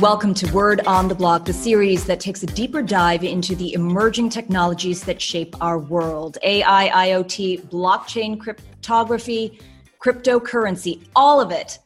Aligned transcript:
Welcome 0.00 0.34
to 0.34 0.52
Word 0.52 0.86
on 0.86 1.08
the 1.08 1.14
Block, 1.14 1.46
the 1.46 1.54
series 1.54 2.04
that 2.04 2.20
takes 2.20 2.42
a 2.42 2.46
deeper 2.46 2.82
dive 2.82 3.24
into 3.24 3.56
the 3.56 3.72
emerging 3.72 4.28
technologies 4.28 5.02
that 5.04 5.22
shape 5.22 5.56
our 5.62 5.78
world 5.78 6.36
AI, 6.42 6.90
IoT, 7.08 7.70
blockchain, 7.70 8.38
cryptography, 8.38 9.58
cryptocurrency, 9.98 11.08
all 11.16 11.40
of 11.40 11.50
it. 11.50 11.78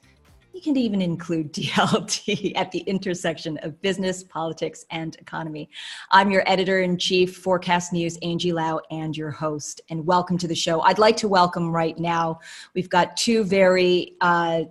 You 0.53 0.61
can 0.61 0.77
even 0.77 1.01
include 1.01 1.53
DLT 1.55 2.55
at 2.57 2.73
the 2.73 2.81
intersection 2.81 3.59
of 3.59 3.81
business, 3.81 4.25
politics, 4.25 4.85
and 4.91 5.15
economy. 5.17 5.71
I'm 6.11 6.33
your 6.33 6.43
editor 6.47 6.81
in 6.81 6.99
chief, 6.99 7.41
Forkast 7.45 7.93
News, 7.93 8.19
Angie 8.23 8.53
Lau, 8.53 8.81
and 8.91 9.17
your 9.17 9.31
host. 9.31 9.83
And 9.89 10.05
welcome 10.05 10.37
to 10.39 10.49
the 10.49 10.55
show. 10.57 10.81
I'd 10.81 10.99
like 10.99 11.17
to 11.19 11.29
welcome 11.29 11.71
right 11.71 11.97
now, 11.97 12.41
we've 12.75 12.91
got 12.91 13.17
two 13.17 13.45
very 13.45 14.17
uh, 14.21 14.65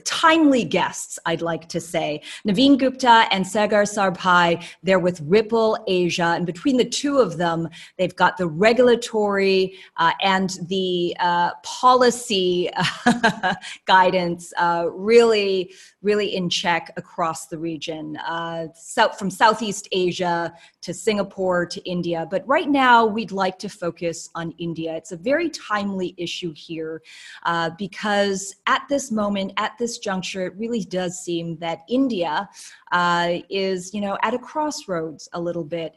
timely 0.00 0.64
guests, 0.64 1.18
I'd 1.26 1.42
like 1.42 1.68
to 1.68 1.80
say. 1.80 2.22
Naveen 2.46 2.78
Gupta 2.78 3.26
and 3.30 3.46
Sagar 3.46 3.84
Sarbhai, 3.84 4.64
they're 4.82 4.98
with 4.98 5.20
Ripple 5.22 5.78
Asia. 5.86 6.34
And 6.36 6.46
between 6.46 6.76
the 6.76 6.84
two 6.84 7.18
of 7.18 7.36
them, 7.36 7.68
they've 7.98 8.14
got 8.14 8.36
the 8.36 8.46
regulatory 8.46 9.74
uh, 9.96 10.12
and 10.22 10.58
the 10.68 11.16
uh, 11.20 11.50
policy 11.62 12.70
guidance 13.86 14.52
uh, 14.58 14.86
really, 14.92 15.72
really 16.02 16.34
in 16.34 16.48
check 16.48 16.92
across 16.96 17.46
the 17.46 17.58
region, 17.58 18.16
uh, 18.18 18.68
south, 18.74 19.18
from 19.18 19.30
Southeast 19.30 19.88
Asia 19.92 20.52
to 20.82 20.92
Singapore 20.92 21.66
to 21.66 21.80
India. 21.88 22.26
But 22.30 22.46
right 22.46 22.68
now, 22.68 23.06
we'd 23.06 23.32
like 23.32 23.58
to 23.60 23.68
focus 23.68 24.28
on 24.34 24.52
India. 24.58 24.94
It's 24.94 25.12
a 25.12 25.16
very 25.16 25.48
timely 25.50 26.14
issue 26.16 26.52
here 26.54 27.02
uh, 27.44 27.70
because 27.78 28.54
at 28.66 28.82
this 28.88 29.10
moment, 29.10 29.52
at 29.56 29.72
this 29.82 29.98
juncture, 29.98 30.46
it 30.46 30.54
really 30.56 30.84
does 30.84 31.18
seem 31.18 31.56
that 31.58 31.80
India 31.88 32.48
uh, 32.92 33.38
is, 33.50 33.92
you 33.92 34.00
know, 34.00 34.16
at 34.22 34.32
a 34.32 34.38
crossroads 34.38 35.28
a 35.32 35.40
little 35.40 35.64
bit. 35.64 35.96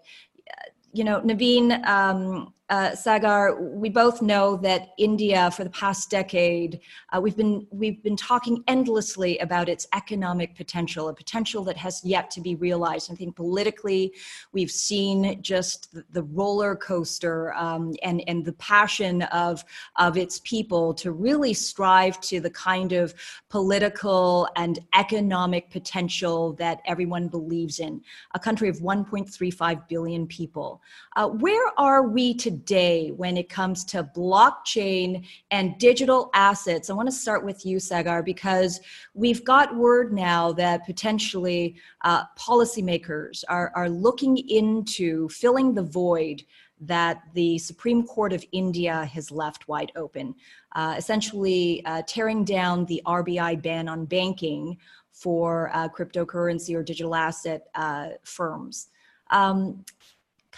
You 0.92 1.04
know, 1.04 1.22
Naveen, 1.22 1.86
um, 1.86 2.54
uh, 2.70 2.96
Sagar, 2.96 3.62
we 3.62 3.90
both 3.90 4.24
know 4.24 4.56
that 4.58 4.90
India, 4.98 5.52
for 5.52 5.64
the 5.64 5.70
past 5.70 6.10
decade, 6.10 6.80
uh, 7.14 7.22
we've 7.22 7.38
been 7.38 7.68
we've 7.70 8.02
been 8.02 8.18
talking 8.18 8.64
endlessly 8.68 9.38
about 9.38 9.70
its 9.70 9.86
economic 9.94 10.56
potential, 10.56 11.10
a 11.10 11.14
potential 11.14 11.64
that 11.64 11.78
has 11.78 12.04
yet 12.04 12.32
to 12.32 12.42
be 12.42 12.56
realized. 12.56 13.12
I 13.12 13.16
think 13.16 13.36
politically, 13.36 14.14
we've 14.52 14.72
seen 14.72 15.44
just 15.44 15.96
the, 16.12 16.24
roller 16.24 16.76
coaster 16.76 17.54
um, 17.54 17.94
and 18.02 18.24
and 18.28 18.44
the 18.44 18.54
passion 18.54 19.22
of 19.24 19.64
of 19.98 20.18
its 20.18 20.42
people 20.44 20.92
to 20.96 21.12
really 21.12 21.54
strive 21.54 22.20
to 22.22 22.40
the 22.40 22.50
kind 22.50 22.94
of 22.94 23.14
political 23.50 24.50
and 24.56 24.80
economic 24.96 25.70
potential 25.70 26.54
that 26.54 26.82
everyone 26.86 27.28
believes 27.28 27.80
in. 27.80 28.02
A 28.34 28.40
country 28.40 28.70
of 28.70 28.78
1.35 28.78 29.88
billion 29.88 30.26
people. 30.26 30.82
Uh, 31.16 31.28
where 31.28 31.72
are 31.78 32.08
we 32.08 32.34
today? 32.34 32.55
Today 32.56 33.10
when 33.10 33.36
it 33.36 33.50
comes 33.50 33.84
to 33.84 34.10
blockchain 34.16 35.28
and 35.52 35.78
digital 35.78 36.30
assets? 36.34 36.90
I 36.90 36.94
want 36.94 37.08
to 37.08 37.16
start 37.16 37.44
with 37.44 37.66
you, 37.66 37.80
Sagar, 37.80 38.24
because 38.24 38.80
we've 39.14 39.44
got 39.44 39.76
word 39.76 40.14
now 40.14 40.54
that 40.54 40.86
potentially 40.86 41.76
uh, 42.04 42.24
policymakers 42.40 43.44
are, 43.50 43.72
are 43.76 43.90
looking 43.90 44.38
into 44.50 45.28
filling 45.30 45.74
the 45.74 45.84
void 45.84 46.44
that 46.80 47.24
the 47.34 47.58
Supreme 47.58 48.06
Court 48.06 48.32
of 48.32 48.44
India 48.52 49.06
has 49.06 49.32
left 49.32 49.68
wide 49.68 49.92
open, 49.96 50.36
uh, 50.74 50.96
essentially 50.98 51.84
uh, 51.86 52.04
tearing 52.08 52.44
down 52.44 52.86
the 52.86 53.02
RBI 53.06 53.62
ban 53.62 53.88
on 53.88 54.06
banking 54.06 54.78
for 55.12 55.72
uh, 55.74 55.90
cryptocurrency 55.90 56.76
or 56.76 56.84
digital 56.84 57.16
asset 57.16 57.68
uh, 57.76 58.10
firms. 58.24 58.90
Um, 59.32 59.84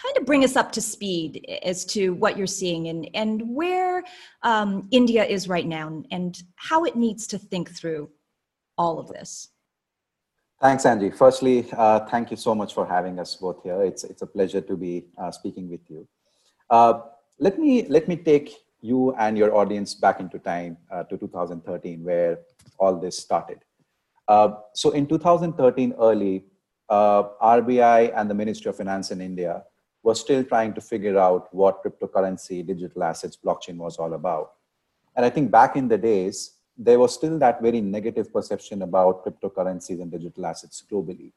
kind 0.02 0.16
of 0.16 0.24
bring 0.24 0.44
us 0.44 0.56
up 0.56 0.70
to 0.72 0.80
speed 0.80 1.44
as 1.62 1.84
to 1.84 2.14
what 2.14 2.36
you're 2.36 2.46
seeing 2.46 2.88
and, 2.88 3.08
and 3.14 3.42
where 3.44 4.04
um, 4.42 4.88
India 4.90 5.24
is 5.24 5.48
right 5.48 5.66
now 5.66 6.02
and 6.10 6.42
how 6.56 6.84
it 6.84 6.96
needs 6.96 7.26
to 7.26 7.38
think 7.38 7.70
through 7.70 8.08
all 8.76 8.98
of 8.98 9.08
this. 9.08 9.48
Thanks, 10.60 10.86
Angie. 10.86 11.10
Firstly, 11.10 11.68
uh, 11.76 12.00
thank 12.06 12.30
you 12.30 12.36
so 12.36 12.54
much 12.54 12.74
for 12.74 12.86
having 12.86 13.18
us 13.18 13.36
both 13.36 13.62
here. 13.62 13.82
It's, 13.82 14.04
it's 14.04 14.22
a 14.22 14.26
pleasure 14.26 14.60
to 14.60 14.76
be 14.76 15.06
uh, 15.16 15.30
speaking 15.30 15.68
with 15.70 15.80
you. 15.88 16.06
Uh, 16.70 17.00
let, 17.38 17.58
me, 17.58 17.86
let 17.88 18.08
me 18.08 18.16
take 18.16 18.54
you 18.80 19.14
and 19.16 19.36
your 19.38 19.54
audience 19.54 19.94
back 19.94 20.20
into 20.20 20.38
time 20.38 20.76
uh, 20.90 21.04
to 21.04 21.16
2013, 21.16 22.04
where 22.04 22.38
all 22.78 22.98
this 22.98 23.18
started. 23.18 23.58
Uh, 24.26 24.54
so 24.74 24.90
in 24.90 25.06
2013 25.06 25.94
early, 25.98 26.44
uh, 26.88 27.24
RBI 27.42 28.12
and 28.16 28.28
the 28.28 28.34
Ministry 28.34 28.68
of 28.68 28.76
Finance 28.76 29.10
in 29.10 29.20
India 29.20 29.62
was 30.02 30.20
still 30.20 30.44
trying 30.44 30.72
to 30.74 30.80
figure 30.80 31.18
out 31.18 31.52
what 31.52 31.82
cryptocurrency, 31.82 32.66
digital 32.66 33.02
assets, 33.02 33.36
blockchain 33.36 33.76
was 33.76 33.96
all 33.96 34.14
about. 34.14 34.52
And 35.16 35.24
I 35.24 35.30
think 35.30 35.50
back 35.50 35.76
in 35.76 35.88
the 35.88 35.98
days, 35.98 36.52
there 36.76 36.98
was 36.98 37.12
still 37.12 37.38
that 37.40 37.60
very 37.60 37.80
negative 37.80 38.32
perception 38.32 38.82
about 38.82 39.24
cryptocurrencies 39.24 40.00
and 40.00 40.10
digital 40.10 40.46
assets 40.46 40.84
globally. 40.90 41.32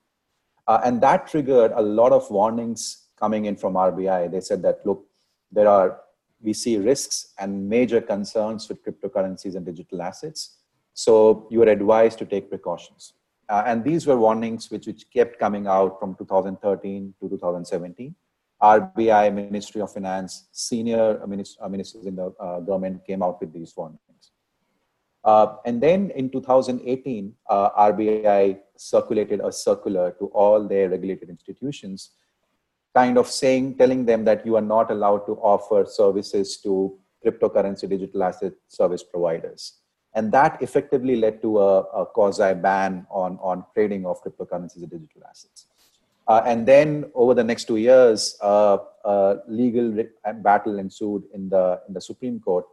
Uh, 0.67 0.79
and 0.85 1.01
that 1.01 1.27
triggered 1.27 1.71
a 1.75 1.81
lot 1.81 2.11
of 2.11 2.29
warnings 2.29 3.07
coming 3.19 3.45
in 3.45 3.55
from 3.55 3.73
RBI. 3.73 4.31
They 4.31 4.41
said 4.41 4.61
that, 4.61 4.85
look, 4.85 5.05
there 5.51 5.67
are, 5.67 5.99
we 6.41 6.53
see 6.53 6.77
risks 6.77 7.33
and 7.39 7.67
major 7.67 8.01
concerns 8.01 8.69
with 8.69 8.85
cryptocurrencies 8.85 9.55
and 9.55 9.65
digital 9.65 10.01
assets. 10.01 10.57
So 10.93 11.47
you 11.49 11.63
are 11.63 11.67
advised 11.67 12.19
to 12.19 12.25
take 12.25 12.49
precautions. 12.49 13.13
Uh, 13.49 13.63
and 13.65 13.83
these 13.83 14.07
were 14.07 14.17
warnings 14.17 14.69
which, 14.69 14.87
which 14.87 15.05
kept 15.11 15.39
coming 15.39 15.67
out 15.67 15.99
from 15.99 16.15
2013 16.15 17.13
to 17.19 17.29
2017. 17.29 18.15
RBI, 18.61 19.33
Ministry 19.33 19.81
of 19.81 19.91
Finance, 19.91 20.47
senior 20.51 21.19
ministers 21.27 22.05
in 22.05 22.15
the 22.15 22.33
uh, 22.39 22.59
government 22.59 23.05
came 23.05 23.23
out 23.23 23.39
with 23.41 23.51
these 23.53 23.73
warnings. 23.75 23.99
Uh, 25.23 25.55
and 25.65 25.81
then 25.81 26.11
in 26.15 26.29
2018, 26.29 27.33
uh, 27.49 27.69
RBI 27.71 28.59
circulated 28.77 29.39
a 29.43 29.51
circular 29.51 30.11
to 30.19 30.25
all 30.27 30.67
their 30.67 30.89
regulated 30.89 31.29
institutions, 31.29 32.11
kind 32.95 33.17
of 33.17 33.27
saying, 33.27 33.77
telling 33.77 34.05
them 34.05 34.25
that 34.25 34.45
you 34.45 34.55
are 34.55 34.67
not 34.75 34.89
allowed 34.91 35.25
to 35.27 35.33
offer 35.33 35.85
services 35.85 36.57
to 36.57 36.97
cryptocurrency 37.23 37.87
digital 37.87 38.23
asset 38.23 38.53
service 38.67 39.03
providers. 39.03 39.77
And 40.13 40.31
that 40.33 40.61
effectively 40.61 41.15
led 41.15 41.41
to 41.43 41.59
a, 41.59 41.79
a 41.81 42.05
quasi 42.05 42.53
ban 42.55 43.05
on, 43.09 43.37
on 43.41 43.63
trading 43.73 44.05
of 44.05 44.21
cryptocurrencies 44.23 44.81
and 44.81 44.89
digital 44.89 45.23
assets. 45.29 45.67
Uh, 46.31 46.41
and 46.45 46.65
then 46.65 47.11
over 47.13 47.33
the 47.33 47.43
next 47.43 47.65
two 47.65 47.75
years, 47.75 48.37
uh, 48.41 48.77
uh, 49.03 49.35
legal 49.49 49.87
battle 50.41 50.79
ensued 50.79 51.23
in 51.33 51.49
the 51.49 51.65
in 51.87 51.93
the 51.93 51.99
Supreme 52.09 52.39
Court, 52.39 52.65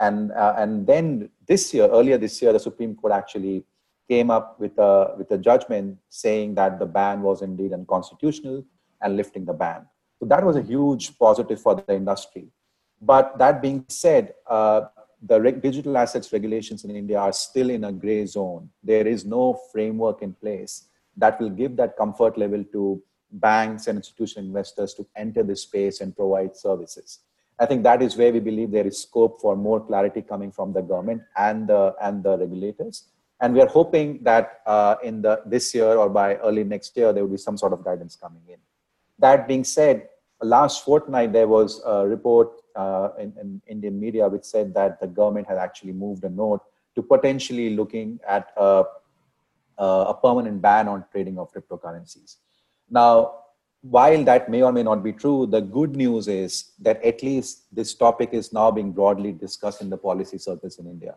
and 0.00 0.32
uh, 0.32 0.54
and 0.62 0.84
then 0.84 1.30
this 1.46 1.72
year, 1.72 1.86
earlier 1.98 2.18
this 2.18 2.42
year, 2.42 2.52
the 2.52 2.64
Supreme 2.68 2.96
Court 2.96 3.12
actually 3.12 3.62
came 4.08 4.32
up 4.36 4.58
with 4.58 4.76
a 4.78 5.14
with 5.16 5.30
a 5.30 5.38
judgment 5.38 5.96
saying 6.08 6.56
that 6.56 6.80
the 6.80 6.86
ban 6.86 7.22
was 7.22 7.42
indeed 7.42 7.72
unconstitutional 7.72 8.64
and 9.02 9.16
lifting 9.16 9.44
the 9.44 9.56
ban. 9.62 9.86
So 10.18 10.26
that 10.32 10.42
was 10.44 10.56
a 10.56 10.62
huge 10.62 11.16
positive 11.16 11.60
for 11.60 11.76
the 11.76 11.94
industry. 11.94 12.48
But 13.00 13.38
that 13.38 13.62
being 13.62 13.84
said, 13.88 14.34
uh, 14.48 14.80
the 15.22 15.38
digital 15.68 15.96
assets 15.98 16.32
regulations 16.32 16.84
in 16.84 16.96
India 16.96 17.20
are 17.20 17.32
still 17.32 17.70
in 17.70 17.84
a 17.84 17.92
gray 17.92 18.26
zone. 18.26 18.70
There 18.82 19.06
is 19.06 19.24
no 19.24 19.60
framework 19.70 20.20
in 20.22 20.32
place 20.32 20.88
that 21.16 21.40
will 21.40 21.50
give 21.50 21.76
that 21.76 21.96
comfort 21.96 22.36
level 22.36 22.64
to 22.72 23.02
banks 23.30 23.86
and 23.86 23.96
institutional 23.98 24.46
investors 24.46 24.94
to 24.94 25.06
enter 25.16 25.42
this 25.42 25.62
space 25.62 26.00
and 26.00 26.14
provide 26.16 26.56
services. 26.56 27.20
I 27.58 27.66
think 27.66 27.84
that 27.84 28.02
is 28.02 28.16
where 28.16 28.32
we 28.32 28.40
believe 28.40 28.70
there 28.70 28.86
is 28.86 29.00
scope 29.02 29.40
for 29.40 29.56
more 29.56 29.84
clarity 29.84 30.22
coming 30.22 30.50
from 30.50 30.72
the 30.72 30.82
government 30.82 31.22
and 31.36 31.68
the 31.68 31.94
and 32.02 32.22
the 32.22 32.36
regulators. 32.36 33.04
And 33.40 33.54
we 33.54 33.60
are 33.60 33.68
hoping 33.68 34.20
that 34.22 34.60
uh, 34.66 34.96
in 35.02 35.22
the 35.22 35.42
this 35.46 35.74
year 35.74 35.96
or 35.96 36.08
by 36.08 36.36
early 36.36 36.64
next 36.64 36.96
year 36.96 37.12
there 37.12 37.22
will 37.22 37.30
be 37.30 37.36
some 37.36 37.56
sort 37.56 37.72
of 37.72 37.84
guidance 37.84 38.16
coming 38.16 38.42
in. 38.48 38.58
That 39.18 39.46
being 39.46 39.62
said, 39.62 40.08
last 40.42 40.84
fortnight 40.84 41.32
there 41.32 41.46
was 41.46 41.80
a 41.86 42.06
report 42.06 42.50
uh, 42.74 43.10
in, 43.18 43.32
in 43.40 43.62
Indian 43.68 44.00
media 44.00 44.28
which 44.28 44.44
said 44.44 44.74
that 44.74 45.00
the 45.00 45.06
government 45.06 45.46
had 45.46 45.58
actually 45.58 45.92
moved 45.92 46.24
a 46.24 46.28
note 46.28 46.60
to 46.96 47.02
potentially 47.02 47.70
looking 47.70 48.18
at 48.28 48.48
a 48.56 48.84
uh, 49.78 50.06
a 50.08 50.14
permanent 50.14 50.60
ban 50.62 50.88
on 50.88 51.04
trading 51.12 51.38
of 51.38 51.52
cryptocurrencies. 51.52 52.36
Now, 52.90 53.34
while 53.82 54.24
that 54.24 54.48
may 54.48 54.62
or 54.62 54.72
may 54.72 54.82
not 54.82 55.02
be 55.04 55.12
true, 55.12 55.46
the 55.46 55.60
good 55.60 55.94
news 55.94 56.26
is 56.26 56.72
that 56.80 57.02
at 57.04 57.22
least 57.22 57.64
this 57.70 57.94
topic 57.94 58.30
is 58.32 58.52
now 58.52 58.70
being 58.70 58.92
broadly 58.92 59.32
discussed 59.32 59.82
in 59.82 59.90
the 59.90 59.96
policy 59.96 60.38
circles 60.38 60.78
in 60.78 60.86
India. 60.86 61.14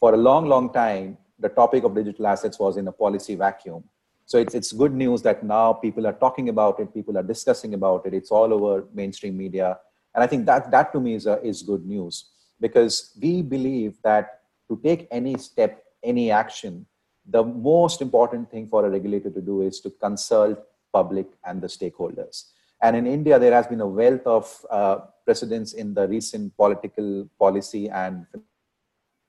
For 0.00 0.14
a 0.14 0.16
long, 0.16 0.46
long 0.46 0.72
time, 0.72 1.18
the 1.38 1.50
topic 1.50 1.84
of 1.84 1.94
digital 1.94 2.26
assets 2.26 2.58
was 2.58 2.78
in 2.78 2.88
a 2.88 2.92
policy 2.92 3.34
vacuum. 3.34 3.84
So 4.24 4.38
it's, 4.38 4.54
it's 4.54 4.72
good 4.72 4.94
news 4.94 5.22
that 5.22 5.44
now 5.44 5.74
people 5.74 6.06
are 6.06 6.12
talking 6.14 6.48
about 6.48 6.80
it, 6.80 6.92
people 6.94 7.18
are 7.18 7.22
discussing 7.22 7.74
about 7.74 8.06
it, 8.06 8.14
it's 8.14 8.30
all 8.30 8.52
over 8.52 8.86
mainstream 8.94 9.36
media. 9.36 9.78
And 10.14 10.24
I 10.24 10.26
think 10.26 10.46
that, 10.46 10.70
that 10.70 10.92
to 10.94 11.00
me 11.00 11.14
is, 11.14 11.26
a, 11.26 11.40
is 11.42 11.62
good 11.62 11.84
news 11.84 12.30
because 12.60 13.16
we 13.20 13.42
believe 13.42 13.98
that 14.02 14.40
to 14.68 14.80
take 14.82 15.06
any 15.10 15.36
step, 15.36 15.84
any 16.02 16.30
action, 16.30 16.86
the 17.28 17.42
most 17.42 18.00
important 18.00 18.50
thing 18.50 18.66
for 18.66 18.86
a 18.86 18.90
regulator 18.90 19.30
to 19.30 19.40
do 19.40 19.62
is 19.62 19.80
to 19.80 19.90
consult 19.90 20.58
public 20.92 21.26
and 21.44 21.60
the 21.60 21.66
stakeholders. 21.66 22.44
And 22.82 22.96
in 22.96 23.06
India, 23.06 23.38
there 23.38 23.52
has 23.52 23.66
been 23.66 23.80
a 23.80 23.86
wealth 23.86 24.26
of 24.26 24.66
uh, 24.70 24.98
precedents 25.24 25.72
in 25.72 25.94
the 25.94 26.06
recent 26.06 26.56
political 26.56 27.28
policy 27.38 27.88
and 27.88 28.26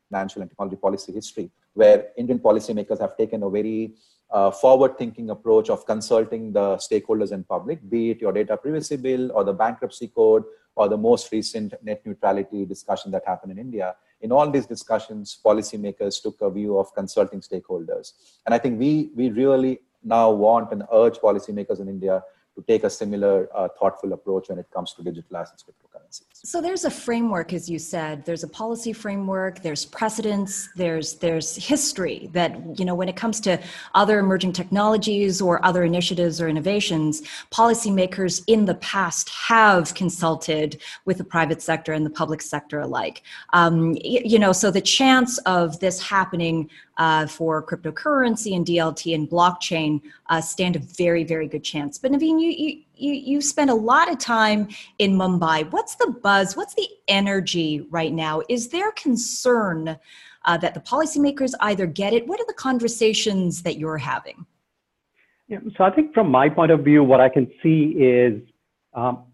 financial 0.09 0.41
and 0.41 0.51
technology 0.51 0.75
policy 0.75 1.11
history, 1.13 1.49
where 1.73 2.09
Indian 2.17 2.39
policymakers 2.39 2.99
have 2.99 3.17
taken 3.17 3.43
a 3.43 3.49
very 3.49 3.95
uh, 4.31 4.51
forward 4.51 4.97
thinking 4.97 5.29
approach 5.29 5.69
of 5.69 5.85
consulting 5.85 6.51
the 6.51 6.75
stakeholders 6.77 7.31
and 7.31 7.47
public, 7.47 7.89
be 7.89 8.11
it 8.11 8.21
your 8.21 8.33
data 8.33 8.57
privacy 8.57 8.97
bill 8.97 9.31
or 9.31 9.43
the 9.43 9.53
bankruptcy 9.53 10.07
code 10.07 10.43
or 10.75 10.87
the 10.89 10.97
most 10.97 11.31
recent 11.31 11.73
net 11.83 12.05
neutrality 12.05 12.65
discussion 12.65 13.11
that 13.11 13.23
happened 13.25 13.51
in 13.51 13.57
India. 13.57 13.95
In 14.21 14.31
all 14.31 14.49
these 14.49 14.65
discussions, 14.65 15.39
policymakers 15.45 16.21
took 16.21 16.41
a 16.41 16.49
view 16.49 16.77
of 16.77 16.93
consulting 16.95 17.41
stakeholders. 17.41 18.13
And 18.45 18.55
I 18.55 18.57
think 18.57 18.79
we, 18.79 19.11
we 19.15 19.29
really 19.29 19.79
now 20.03 20.31
want 20.31 20.71
and 20.71 20.83
urge 20.91 21.17
policymakers 21.17 21.79
in 21.79 21.87
India 21.87 22.23
to 22.57 22.63
take 22.63 22.83
a 22.83 22.89
similar 22.89 23.47
uh, 23.55 23.67
thoughtful 23.79 24.11
approach 24.13 24.49
when 24.49 24.57
it 24.57 24.65
comes 24.73 24.93
to 24.93 25.03
digital 25.03 25.37
assets 25.37 25.63
cryptocurrencies. 25.63 26.23
So 26.33 26.59
there's 26.59 26.85
a 26.85 26.89
framework 26.89 27.53
as 27.53 27.69
you 27.69 27.77
said. 27.77 28.25
There's 28.25 28.43
a 28.43 28.47
policy 28.47 28.93
framework 28.93 29.61
there's 29.61 29.85
precedents 29.85 30.67
there's 30.75 31.15
there's 31.15 31.55
history 31.55 32.29
that 32.33 32.79
you 32.79 32.85
know 32.85 32.95
when 32.95 33.09
it 33.09 33.15
comes 33.15 33.39
to 33.41 33.61
other 33.93 34.17
emerging 34.17 34.53
technologies 34.53 35.39
or 35.39 35.63
other 35.63 35.83
initiatives 35.83 36.41
or 36.41 36.47
innovations 36.47 37.21
policymakers 37.51 38.43
in 38.47 38.65
the 38.65 38.75
past 38.75 39.29
have 39.29 39.93
consulted 39.93 40.81
with 41.05 41.19
the 41.19 41.23
private 41.23 41.61
sector 41.61 41.93
and 41.93 42.05
the 42.05 42.09
public 42.09 42.41
sector 42.41 42.79
alike. 42.79 43.21
Um, 43.53 43.95
you 44.03 44.39
know 44.39 44.51
so 44.51 44.71
the 44.71 44.81
chance 44.81 45.37
of 45.39 45.79
this 45.79 46.01
happening 46.01 46.69
uh, 46.97 47.27
for 47.27 47.63
cryptocurrency 47.63 48.55
and 48.55 48.65
DLT 48.65 49.13
and 49.15 49.29
blockchain 49.29 50.01
uh, 50.27 50.41
stand 50.41 50.75
a 50.75 50.79
very, 50.79 51.23
very 51.23 51.47
good 51.47 51.63
chance. 51.63 51.97
But 51.97 52.11
Naveen, 52.11 52.41
you, 52.41 52.49
you, 52.49 52.81
you, 52.95 53.13
you 53.13 53.41
spend 53.41 53.69
a 53.69 53.75
lot 53.75 54.11
of 54.11 54.17
time 54.17 54.67
in 54.99 55.13
Mumbai. 55.13 55.71
What's 55.71 55.95
the 55.95 56.11
buzz? 56.21 56.55
What's 56.55 56.73
the 56.73 56.87
energy 57.07 57.87
right 57.89 58.13
now? 58.13 58.41
Is 58.49 58.69
there 58.69 58.91
concern 58.93 59.97
uh, 60.45 60.57
that 60.57 60.73
the 60.73 60.79
policymakers 60.79 61.53
either 61.61 61.85
get 61.85 62.13
it? 62.13 62.27
What 62.27 62.39
are 62.39 62.45
the 62.47 62.53
conversations 62.53 63.63
that 63.63 63.77
you're 63.77 63.97
having? 63.97 64.45
Yeah, 65.47 65.59
so 65.77 65.83
I 65.83 65.91
think 65.91 66.13
from 66.13 66.29
my 66.29 66.49
point 66.49 66.71
of 66.71 66.83
view, 66.83 67.03
what 67.03 67.21
I 67.21 67.29
can 67.29 67.49
see 67.63 67.93
is 67.97 68.41
um, 68.93 69.25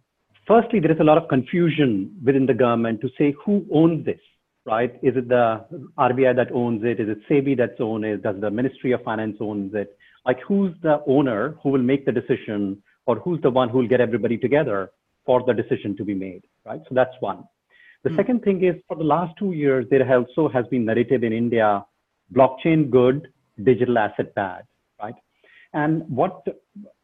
firstly, 0.45 0.79
there 0.79 0.91
is 0.91 0.99
a 0.99 1.03
lot 1.03 1.17
of 1.17 1.27
confusion 1.27 2.15
within 2.23 2.45
the 2.45 2.53
government 2.53 3.01
to 3.01 3.09
say 3.17 3.33
who 3.43 3.65
owns 3.71 4.05
this 4.05 4.19
right? 4.65 4.93
Is 5.01 5.15
it 5.15 5.27
the 5.27 5.65
RBI 5.97 6.35
that 6.35 6.51
owns 6.51 6.83
it? 6.83 6.99
Is 6.99 7.09
it 7.09 7.19
SEBI 7.29 7.57
that's 7.57 7.79
owns 7.79 8.05
it? 8.05 8.23
Does 8.23 8.39
the 8.39 8.49
Ministry 8.49 8.91
of 8.91 9.03
Finance 9.03 9.37
owns 9.39 9.73
it? 9.73 9.97
Like 10.25 10.39
who's 10.47 10.73
the 10.81 11.01
owner 11.05 11.55
who 11.61 11.69
will 11.69 11.81
make 11.81 12.05
the 12.05 12.11
decision 12.11 12.81
or 13.05 13.17
who's 13.17 13.41
the 13.41 13.49
one 13.49 13.69
who 13.69 13.79
will 13.79 13.87
get 13.87 13.99
everybody 13.99 14.37
together 14.37 14.91
for 15.25 15.43
the 15.45 15.53
decision 15.53 15.95
to 15.97 16.05
be 16.05 16.13
made, 16.13 16.43
right? 16.65 16.81
So 16.87 16.95
that's 16.95 17.15
one. 17.19 17.43
The 18.03 18.09
mm. 18.09 18.15
second 18.15 18.43
thing 18.43 18.63
is 18.63 18.75
for 18.87 18.95
the 18.95 19.03
last 19.03 19.35
two 19.37 19.51
years, 19.51 19.85
there 19.89 20.09
also 20.15 20.49
has 20.49 20.65
been 20.67 20.85
narrative 20.85 21.23
in 21.23 21.33
India, 21.33 21.85
blockchain 22.33 22.89
good, 22.89 23.27
digital 23.63 23.97
asset 23.97 24.33
bad, 24.35 24.63
right? 25.01 25.15
And 25.73 26.03
what, 26.09 26.45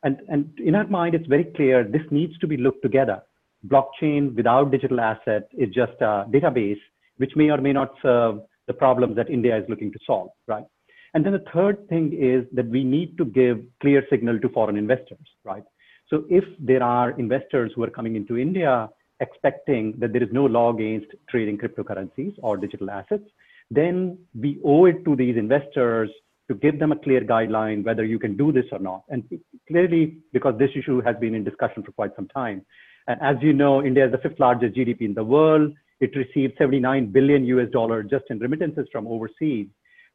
and, 0.03 0.19
and 0.29 0.51
in 0.59 0.75
our 0.75 0.87
mind, 0.87 1.15
it's 1.15 1.27
very 1.27 1.45
clear 1.45 1.83
this 1.83 2.03
needs 2.11 2.37
to 2.39 2.47
be 2.47 2.57
looked 2.57 2.81
together. 2.81 3.21
Blockchain 3.67 4.35
without 4.35 4.71
digital 4.71 5.01
asset 5.01 5.49
is 5.57 5.69
just 5.73 5.93
a 5.99 6.25
database 6.29 6.79
which 7.19 7.35
may 7.35 7.49
or 7.49 7.57
may 7.57 7.73
not 7.73 7.93
serve 8.01 8.39
the 8.67 8.73
problems 8.73 9.15
that 9.15 9.29
India 9.29 9.57
is 9.57 9.65
looking 9.69 9.91
to 9.91 9.99
solve, 10.05 10.29
right? 10.47 10.65
And 11.13 11.25
then 11.25 11.33
the 11.33 11.45
third 11.53 11.87
thing 11.89 12.13
is 12.13 12.45
that 12.53 12.67
we 12.67 12.83
need 12.83 13.17
to 13.17 13.25
give 13.25 13.61
clear 13.81 14.05
signal 14.09 14.39
to 14.39 14.49
foreign 14.49 14.77
investors, 14.77 15.25
right? 15.43 15.63
So 16.09 16.25
if 16.29 16.43
there 16.59 16.83
are 16.83 17.11
investors 17.19 17.71
who 17.75 17.83
are 17.83 17.89
coming 17.89 18.15
into 18.15 18.37
India 18.37 18.89
expecting 19.19 19.93
that 19.99 20.13
there 20.13 20.23
is 20.23 20.29
no 20.31 20.45
law 20.45 20.73
against 20.73 21.07
trading 21.29 21.57
cryptocurrencies 21.57 22.33
or 22.41 22.57
digital 22.57 22.89
assets, 22.89 23.25
then 23.69 24.17
we 24.39 24.59
owe 24.63 24.85
it 24.85 25.03
to 25.05 25.15
these 25.15 25.35
investors 25.35 26.09
to 26.47 26.55
give 26.55 26.79
them 26.79 26.91
a 26.91 26.95
clear 26.95 27.21
guideline 27.21 27.83
whether 27.83 28.03
you 28.03 28.17
can 28.17 28.35
do 28.35 28.51
this 28.51 28.65
or 28.71 28.79
not. 28.79 29.03
And 29.09 29.23
clearly, 29.67 30.17
because 30.33 30.57
this 30.57 30.71
issue 30.75 31.01
has 31.01 31.15
been 31.17 31.35
in 31.35 31.43
discussion 31.43 31.83
for 31.83 31.91
quite 31.91 32.15
some 32.15 32.27
time. 32.27 32.65
And 33.07 33.21
as 33.21 33.35
you 33.41 33.53
know, 33.53 33.83
India 33.83 34.05
is 34.05 34.11
the 34.11 34.17
fifth 34.17 34.39
largest 34.39 34.75
GDP 34.75 35.01
in 35.01 35.13
the 35.13 35.23
world. 35.23 35.73
It 35.99 36.15
received 36.15 36.53
79 36.57 37.11
billion 37.11 37.45
US 37.45 37.69
dollar 37.71 38.03
just 38.03 38.25
in 38.29 38.39
remittances 38.39 38.87
from 38.91 39.07
overseas. 39.07 39.67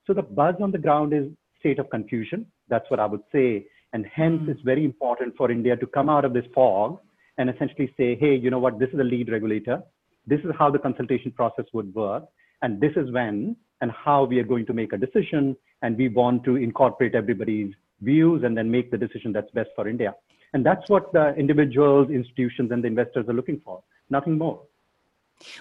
So 0.06 0.12
the 0.12 0.22
buzz 0.22 0.54
on 0.60 0.70
the 0.70 0.78
ground 0.78 1.12
is 1.12 1.26
state 1.58 1.78
of 1.78 1.90
confusion. 1.90 2.46
That's 2.68 2.88
what 2.90 3.00
I 3.00 3.06
would 3.06 3.22
say. 3.32 3.66
And 3.92 4.06
hence 4.12 4.42
mm. 4.42 4.48
it's 4.48 4.60
very 4.62 4.84
important 4.84 5.34
for 5.36 5.50
India 5.50 5.76
to 5.76 5.86
come 5.86 6.08
out 6.08 6.24
of 6.24 6.32
this 6.32 6.44
fog 6.54 6.98
and 7.38 7.48
essentially 7.50 7.92
say, 7.96 8.16
hey, 8.16 8.34
you 8.34 8.50
know 8.50 8.58
what, 8.58 8.78
this 8.78 8.90
is 8.90 8.96
the 8.96 9.04
lead 9.04 9.30
regulator. 9.30 9.82
This 10.26 10.40
is 10.40 10.50
how 10.58 10.70
the 10.70 10.78
consultation 10.78 11.32
process 11.32 11.66
would 11.72 11.94
work. 11.94 12.24
And 12.62 12.80
this 12.80 12.92
is 12.96 13.10
when 13.12 13.56
and 13.80 13.90
how 13.90 14.24
we 14.24 14.38
are 14.38 14.44
going 14.44 14.66
to 14.66 14.72
make 14.72 14.92
a 14.92 14.98
decision. 14.98 15.56
And 15.82 15.96
we 15.96 16.08
want 16.08 16.44
to 16.44 16.56
incorporate 16.56 17.14
everybody's 17.14 17.74
views 18.00 18.42
and 18.44 18.56
then 18.56 18.70
make 18.70 18.90
the 18.90 18.98
decision 18.98 19.32
that's 19.32 19.50
best 19.52 19.70
for 19.76 19.88
India. 19.88 20.14
And 20.52 20.64
that's 20.64 20.88
what 20.88 21.12
the 21.12 21.34
individuals, 21.34 22.10
institutions, 22.10 22.70
and 22.70 22.82
the 22.82 22.88
investors 22.88 23.26
are 23.28 23.34
looking 23.34 23.60
for, 23.64 23.82
nothing 24.08 24.38
more. 24.38 24.62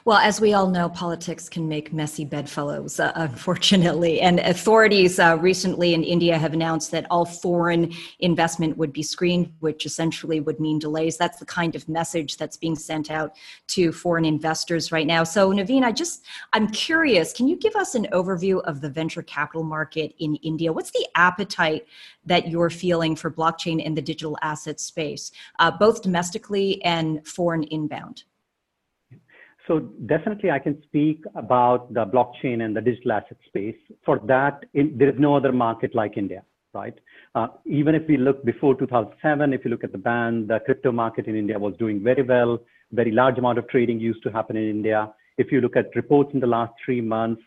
Well, 0.05 0.17
as 0.17 0.39
we 0.41 0.53
all 0.53 0.69
know, 0.69 0.89
politics 0.89 1.49
can 1.49 1.67
make 1.67 1.93
messy 1.93 2.25
bedfellows, 2.25 2.99
uh, 2.99 3.11
unfortunately. 3.15 4.21
And 4.21 4.39
authorities 4.39 5.19
uh, 5.19 5.37
recently 5.39 5.93
in 5.93 6.03
India 6.03 6.37
have 6.37 6.53
announced 6.53 6.91
that 6.91 7.05
all 7.09 7.25
foreign 7.25 7.93
investment 8.19 8.77
would 8.77 8.93
be 8.93 9.03
screened, 9.03 9.53
which 9.59 9.85
essentially 9.85 10.39
would 10.39 10.59
mean 10.59 10.79
delays. 10.79 11.17
That's 11.17 11.39
the 11.39 11.45
kind 11.45 11.75
of 11.75 11.87
message 11.87 12.37
that's 12.37 12.57
being 12.57 12.75
sent 12.75 13.11
out 13.11 13.35
to 13.67 13.91
foreign 13.91 14.25
investors 14.25 14.91
right 14.91 15.07
now. 15.07 15.23
So, 15.23 15.51
Naveen, 15.51 15.83
I 15.83 15.91
just, 15.91 16.25
I'm 16.53 16.67
curious, 16.69 17.33
can 17.33 17.47
you 17.47 17.57
give 17.57 17.75
us 17.75 17.95
an 17.95 18.07
overview 18.11 18.61
of 18.63 18.81
the 18.81 18.89
venture 18.89 19.23
capital 19.23 19.63
market 19.63 20.13
in 20.19 20.35
India? 20.37 20.71
What's 20.71 20.91
the 20.91 21.07
appetite 21.15 21.85
that 22.25 22.47
you're 22.47 22.69
feeling 22.69 23.15
for 23.15 23.31
blockchain 23.31 23.83
in 23.83 23.95
the 23.95 24.01
digital 24.01 24.37
asset 24.41 24.79
space, 24.79 25.31
uh, 25.59 25.71
both 25.71 26.01
domestically 26.01 26.83
and 26.83 27.25
foreign 27.27 27.63
inbound? 27.63 28.23
So 29.67 29.79
definitely 30.07 30.51
I 30.51 30.59
can 30.59 30.81
speak 30.83 31.23
about 31.35 31.93
the 31.93 32.05
blockchain 32.05 32.65
and 32.65 32.75
the 32.75 32.81
digital 32.81 33.13
asset 33.13 33.37
space. 33.47 33.77
For 34.05 34.19
that, 34.25 34.65
in, 34.73 34.97
there 34.97 35.09
is 35.09 35.19
no 35.19 35.37
other 35.37 35.53
market 35.53 35.95
like 35.95 36.17
India, 36.17 36.43
right? 36.73 36.93
Uh, 37.33 37.47
even 37.65 37.95
if 37.95 38.03
we 38.07 38.17
look 38.17 38.43
before 38.43 38.75
2007, 38.75 39.53
if 39.53 39.63
you 39.63 39.71
look 39.71 39.85
at 39.85 39.93
the 39.93 39.97
ban, 39.97 40.47
the 40.47 40.59
crypto 40.65 40.91
market 40.91 41.27
in 41.27 41.37
India 41.37 41.57
was 41.57 41.75
doing 41.79 42.03
very 42.03 42.23
well. 42.23 42.59
Very 42.91 43.11
large 43.11 43.37
amount 43.37 43.57
of 43.57 43.67
trading 43.69 43.99
used 43.99 44.21
to 44.23 44.31
happen 44.31 44.57
in 44.57 44.69
India. 44.69 45.13
If 45.37 45.51
you 45.51 45.61
look 45.61 45.77
at 45.77 45.95
reports 45.95 46.31
in 46.33 46.41
the 46.41 46.47
last 46.47 46.73
three 46.83 47.01
months, 47.01 47.41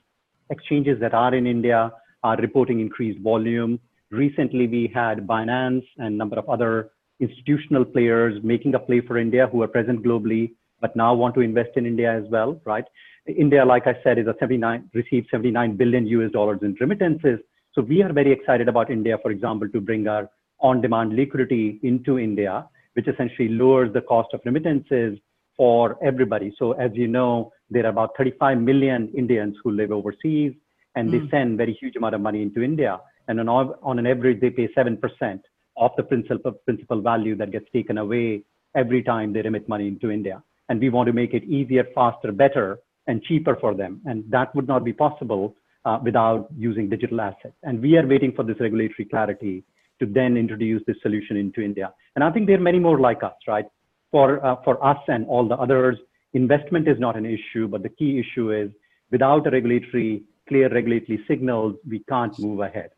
exchanges 0.49 0.99
that 1.01 1.13
are 1.13 1.35
in 1.35 1.47
India 1.47 1.93
are 2.23 2.37
reporting 2.39 2.81
increased 2.81 3.21
volume. 3.21 3.79
Recently, 4.11 4.67
we 4.67 4.91
had 4.93 5.27
Binance 5.27 5.85
and 5.99 6.15
a 6.15 6.17
number 6.17 6.39
of 6.39 6.49
other 6.49 6.91
institutional 7.21 7.85
players 7.85 8.43
making 8.43 8.75
a 8.75 8.79
play 8.79 9.01
for 9.01 9.19
India 9.19 9.49
who 9.51 9.63
are 9.63 9.69
present 9.69 10.03
globally 10.03 10.53
but 10.81 10.95
now 10.97 11.15
want 11.15 11.35
to 11.35 11.41
invest 11.41 11.71
in 11.77 11.87
India 11.87 12.13
as 12.13 12.25
well, 12.31 12.61
right? 12.65 12.85
India, 13.27 13.65
like 13.65 13.87
I 13.87 13.97
said, 14.05 14.19
is 14.19 14.27
a 14.27 14.35
79 14.39 14.89
received 14.95 15.29
79 15.31 15.77
billion 15.77 16.07
US 16.07 16.31
dollars 16.33 16.61
in 16.63 16.77
remittances. 16.81 17.41
So 17.75 17.83
we 17.83 18.03
are 18.03 18.13
very 18.13 18.33
excited 18.33 18.69
about 18.69 18.91
India, 18.91 19.19
for 19.21 19.31
example, 19.31 19.69
to 19.69 19.81
bring 19.81 20.07
our 20.09 20.31
on-demand 20.61 21.15
liquidity 21.15 21.79
into 21.83 22.19
India, 22.19 22.67
which 22.95 23.09
essentially 23.09 23.49
lowers 23.49 23.93
the 23.93 24.01
cost 24.01 24.29
of 24.33 24.41
remittances 24.45 25.19
for 25.57 25.99
everybody. 26.03 26.55
So 26.59 26.73
as 26.73 26.91
you 26.95 27.09
know, 27.09 27.53
there 27.69 27.85
are 27.85 27.91
about 27.91 28.11
35 28.17 28.59
million 28.59 29.13
Indians 29.17 29.57
who 29.63 29.73
live 29.73 29.91
overseas, 29.91 30.53
and 30.95 31.09
mm. 31.09 31.13
they 31.13 31.31
send 31.31 31.59
very 31.59 31.77
huge 31.79 31.97
amount 31.97 32.15
of 32.15 32.21
money 32.21 32.43
into 32.43 32.63
India. 32.63 33.01
And 33.29 33.41
on, 33.41 33.75
on 33.83 33.99
an 33.99 34.07
average, 34.07 34.41
they 34.41 34.51
pay 34.51 34.69
7% 34.69 35.41
of 35.77 35.91
the 35.97 36.05
principal, 36.05 36.53
principal 36.65 37.01
value 37.03 37.35
that 37.37 37.51
gets 37.51 37.67
taken 37.73 37.99
away 37.99 38.45
every 38.75 39.03
time 39.03 39.33
they 39.33 39.43
remit 39.43 39.69
money 39.69 39.89
into 39.89 40.11
India 40.11 40.43
and 40.69 40.81
we 40.81 40.89
want 40.89 41.07
to 41.07 41.13
make 41.13 41.35
it 41.35 41.45
easier, 41.45 41.87
faster, 41.95 42.33
better, 42.33 42.79
and 43.07 43.23
cheaper 43.23 43.57
for 43.61 43.75
them. 43.75 44.01
And 44.05 44.25
that 44.31 44.55
would 44.55 44.67
not 44.67 44.85
be 44.85 44.93
possible 44.93 45.57
uh, 45.85 45.99
without 46.03 46.49
using 46.57 46.89
digital 46.89 47.21
assets. 47.21 47.55
And 47.63 47.81
we 47.81 47.97
are 47.97 48.07
waiting 48.07 48.33
for 48.35 48.43
this 48.43 48.57
regulatory 48.61 49.07
clarity 49.09 49.65
to 50.01 50.07
then 50.07 50.37
introduce 50.37 50.83
this 50.87 50.97
solution 51.03 51.37
into 51.37 51.63
India. 51.63 51.93
And 52.15 52.25
I 52.25 52.31
think 52.31 52.47
there 52.47 52.57
are 52.57 52.61
many 52.61 52.79
more 52.79 52.99
like 52.99 53.23
us, 53.23 53.35
right? 53.47 53.67
For, 54.11 54.45
uh, 54.45 54.57
for 54.65 54.85
us 54.85 54.99
and 55.09 55.27
all 55.27 55.49
the 55.49 55.57
others, 55.57 55.97
investment 56.35 56.89
is 56.89 56.99
not 56.99 57.17
an 57.17 57.27
issue, 57.27 57.69
but 57.69 57.83
the 57.83 57.89
key 57.89 58.19
issue 58.19 58.53
is 58.53 58.71
without 59.11 59.47
a 59.47 59.51
regulatory, 59.51 60.25
clear 60.49 60.69
regulatory 60.73 61.25
signals, 61.29 61.77
we 61.89 62.01
can't 62.09 62.37
move 62.39 62.61
ahead. 62.61 62.91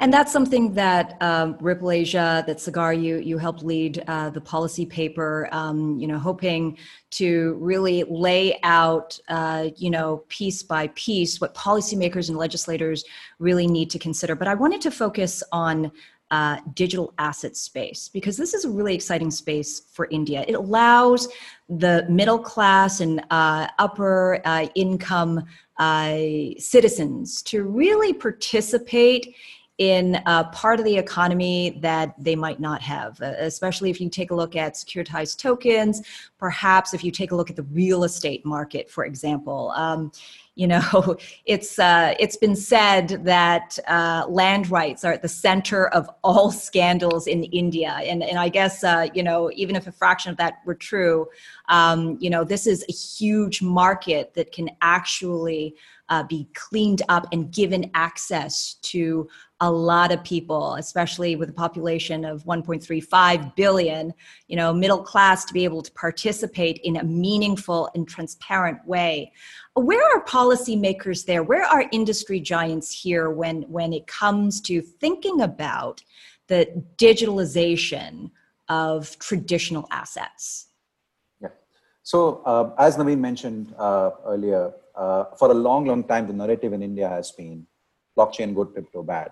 And 0.00 0.12
that's 0.12 0.32
something 0.32 0.74
that 0.74 1.16
um, 1.20 1.56
Ripple 1.60 1.90
Asia, 1.90 2.44
that 2.46 2.60
Sagar, 2.60 2.92
you 2.92 3.18
you 3.18 3.38
helped 3.38 3.62
lead 3.62 4.04
uh, 4.06 4.30
the 4.30 4.40
policy 4.40 4.86
paper. 4.86 5.48
Um, 5.52 5.98
you 5.98 6.06
know, 6.06 6.18
hoping 6.18 6.78
to 7.10 7.56
really 7.60 8.04
lay 8.04 8.58
out, 8.62 9.18
uh, 9.28 9.68
you 9.76 9.90
know, 9.90 10.24
piece 10.28 10.62
by 10.62 10.88
piece 10.94 11.40
what 11.40 11.54
policymakers 11.54 12.28
and 12.28 12.38
legislators 12.38 13.04
really 13.38 13.66
need 13.66 13.90
to 13.90 13.98
consider. 13.98 14.34
But 14.34 14.48
I 14.48 14.54
wanted 14.54 14.80
to 14.82 14.90
focus 14.90 15.42
on 15.52 15.90
uh, 16.30 16.58
digital 16.74 17.14
asset 17.18 17.56
space 17.56 18.08
because 18.08 18.36
this 18.36 18.52
is 18.52 18.64
a 18.64 18.70
really 18.70 18.94
exciting 18.94 19.30
space 19.30 19.80
for 19.92 20.08
India. 20.10 20.44
It 20.46 20.54
allows 20.54 21.28
the 21.68 22.06
middle 22.08 22.38
class 22.38 23.00
and 23.00 23.24
uh, 23.30 23.68
upper 23.78 24.40
uh, 24.44 24.66
income 24.74 25.44
uh, 25.78 26.18
citizens 26.58 27.42
to 27.42 27.62
really 27.62 28.12
participate 28.12 29.34
in 29.78 30.20
a 30.26 30.44
part 30.44 30.80
of 30.80 30.84
the 30.84 30.96
economy 30.96 31.78
that 31.80 32.12
they 32.18 32.34
might 32.34 32.58
not 32.58 32.82
have, 32.82 33.20
uh, 33.22 33.34
especially 33.38 33.90
if 33.90 34.00
you 34.00 34.10
take 34.10 34.32
a 34.32 34.34
look 34.34 34.56
at 34.56 34.74
securitized 34.74 35.38
tokens, 35.38 36.02
perhaps 36.36 36.94
if 36.94 37.04
you 37.04 37.12
take 37.12 37.30
a 37.30 37.36
look 37.36 37.48
at 37.48 37.54
the 37.54 37.62
real 37.62 38.02
estate 38.02 38.44
market, 38.44 38.90
for 38.90 39.04
example. 39.04 39.72
Um, 39.76 40.10
you 40.56 40.66
know, 40.66 41.16
it's 41.46 41.78
uh, 41.78 42.14
it's 42.18 42.36
been 42.36 42.56
said 42.56 43.24
that 43.24 43.78
uh, 43.86 44.26
land 44.28 44.68
rights 44.68 45.04
are 45.04 45.12
at 45.12 45.22
the 45.22 45.28
center 45.28 45.86
of 45.88 46.10
all 46.24 46.50
scandals 46.66 47.28
in 47.28 47.44
India, 47.44 48.00
and 48.02 48.22
and 48.24 48.38
I 48.38 48.48
guess 48.48 48.82
uh, 48.82 49.06
you 49.14 49.22
know 49.22 49.50
even 49.54 49.76
if 49.76 49.86
a 49.86 49.92
fraction 49.92 50.32
of 50.32 50.36
that 50.38 50.54
were 50.66 50.74
true, 50.74 51.28
um, 51.68 52.18
you 52.20 52.28
know 52.28 52.42
this 52.42 52.66
is 52.66 52.84
a 52.88 52.92
huge 52.92 53.62
market 53.62 54.34
that 54.34 54.50
can 54.50 54.70
actually 54.82 55.76
uh, 56.08 56.22
be 56.22 56.48
cleaned 56.54 57.02
up 57.08 57.26
and 57.32 57.52
given 57.52 57.90
access 57.94 58.74
to 58.82 59.28
a 59.60 59.70
lot 59.70 60.12
of 60.12 60.22
people, 60.22 60.76
especially 60.76 61.34
with 61.34 61.50
a 61.50 61.52
population 61.52 62.24
of 62.24 62.44
1.35 62.44 63.56
billion, 63.56 64.14
you 64.46 64.56
know, 64.56 64.72
middle 64.72 65.02
class 65.02 65.44
to 65.44 65.52
be 65.52 65.64
able 65.64 65.82
to 65.82 65.90
participate 65.92 66.78
in 66.84 66.96
a 66.96 67.04
meaningful 67.04 67.90
and 67.94 68.08
transparent 68.08 68.78
way. 68.86 69.32
Where 69.74 70.04
are 70.14 70.24
policymakers 70.24 71.24
there? 71.24 71.42
Where 71.42 71.64
are 71.64 71.86
industry 71.90 72.40
giants 72.40 72.92
here 72.92 73.30
when, 73.30 73.62
when 73.62 73.92
it 73.92 74.06
comes 74.06 74.60
to 74.62 74.80
thinking 74.80 75.40
about 75.40 76.02
the 76.46 76.84
digitalization 76.96 78.30
of 78.68 79.18
traditional 79.18 79.88
assets? 79.90 80.68
Yeah. 81.40 81.48
So, 82.02 82.42
uh, 82.44 82.70
as 82.78 82.96
Naveen 82.96 83.18
mentioned 83.18 83.74
uh, 83.76 84.10
earlier, 84.24 84.72
uh, 84.98 85.24
for 85.38 85.50
a 85.50 85.54
long, 85.54 85.86
long 85.86 86.04
time, 86.04 86.26
the 86.26 86.32
narrative 86.32 86.72
in 86.72 86.82
India 86.82 87.08
has 87.08 87.32
been 87.32 87.66
blockchain 88.16 88.54
good, 88.54 88.72
crypto 88.72 89.02
bad 89.02 89.30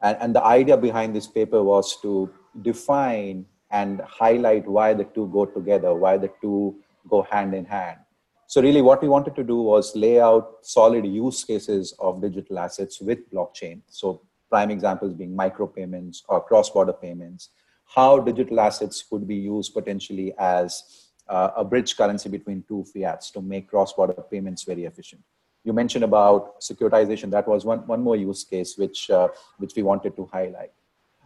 and, 0.00 0.16
and 0.20 0.34
the 0.34 0.44
idea 0.44 0.76
behind 0.76 1.14
this 1.14 1.26
paper 1.26 1.62
was 1.62 2.00
to 2.02 2.30
define 2.62 3.44
and 3.70 4.00
highlight 4.00 4.66
why 4.66 4.94
the 4.94 5.04
two 5.04 5.28
go 5.32 5.44
together, 5.44 5.94
why 5.94 6.16
the 6.16 6.30
two 6.40 6.76
go 7.08 7.22
hand 7.22 7.54
in 7.54 7.64
hand. 7.64 7.98
So 8.46 8.62
really 8.62 8.80
what 8.80 9.02
we 9.02 9.08
wanted 9.08 9.36
to 9.36 9.44
do 9.44 9.60
was 9.60 9.94
lay 9.94 10.20
out 10.20 10.58
solid 10.62 11.04
use 11.04 11.44
cases 11.44 11.94
of 11.98 12.22
digital 12.22 12.58
assets 12.58 13.00
with 13.00 13.30
blockchain. 13.30 13.82
So 13.88 14.22
prime 14.48 14.70
examples 14.70 15.12
being 15.12 15.36
micropayments 15.36 16.22
or 16.28 16.42
cross-border 16.42 16.94
payments, 16.94 17.50
how 17.94 18.20
digital 18.20 18.60
assets 18.60 19.02
could 19.02 19.28
be 19.28 19.36
used 19.36 19.74
potentially 19.74 20.32
as 20.38 21.07
uh, 21.28 21.50
a 21.56 21.64
bridge 21.64 21.96
currency 21.96 22.28
between 22.28 22.64
two 22.68 22.84
fiats 22.84 23.30
to 23.30 23.40
make 23.40 23.68
cross-border 23.68 24.14
payments 24.30 24.62
very 24.64 24.84
efficient 24.84 25.22
you 25.64 25.72
mentioned 25.72 26.04
about 26.04 26.60
securitization. 26.60 27.30
That 27.30 27.46
was 27.46 27.64
one, 27.64 27.80
one 27.86 28.02
more 28.02 28.16
use 28.16 28.44
case 28.44 28.76
which, 28.76 29.10
uh, 29.10 29.28
which 29.58 29.74
we 29.76 29.82
wanted 29.82 30.16
to 30.16 30.28
highlight. 30.32 30.72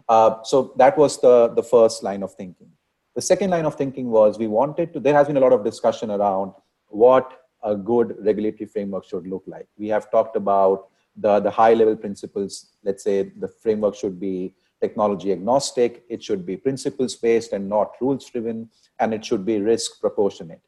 Uh, 0.09 0.43
so 0.43 0.73
that 0.77 0.99
was 0.99 1.21
the, 1.21 1.49
the 1.55 1.63
first 1.63 2.03
line 2.03 2.23
of 2.23 2.35
thinking. 2.35 2.71
The 3.15 3.23
second 3.23 3.51
line 3.51 3.67
of 3.67 3.77
thinking 3.77 4.11
was 4.11 4.39
we 4.39 4.49
wanted 4.49 4.93
to, 4.95 5.01
there 5.01 5.15
has 5.15 5.27
been 5.27 5.37
a 5.37 5.41
lot 5.41 5.53
of 5.53 5.65
discussion 5.65 6.11
around 6.11 6.53
what 6.89 7.41
a 7.63 7.77
good 7.77 8.17
regulatory 8.19 8.67
framework 8.67 9.05
should 9.05 9.27
look 9.27 9.45
like. 9.47 9.69
We 9.79 9.89
have 9.89 10.11
talked 10.11 10.35
about 10.35 10.89
the, 11.15 11.41
the 11.41 11.51
high 11.51 11.75
level 11.75 11.95
principles. 11.95 12.71
Let's 12.83 13.05
say 13.05 13.31
the 13.39 13.49
framework 13.49 13.95
should 13.95 14.19
be 14.19 14.55
technology 14.83 15.33
agnostic, 15.33 16.05
it 16.09 16.23
should 16.23 16.45
be 16.45 16.57
principles 16.57 17.15
based 17.17 17.53
and 17.53 17.69
not 17.69 17.93
rules 18.01 18.29
driven, 18.29 18.69
and 18.99 19.15
it 19.15 19.25
should 19.25 19.45
be 19.47 19.59
risk 19.73 20.01
proportionate. 20.01 20.61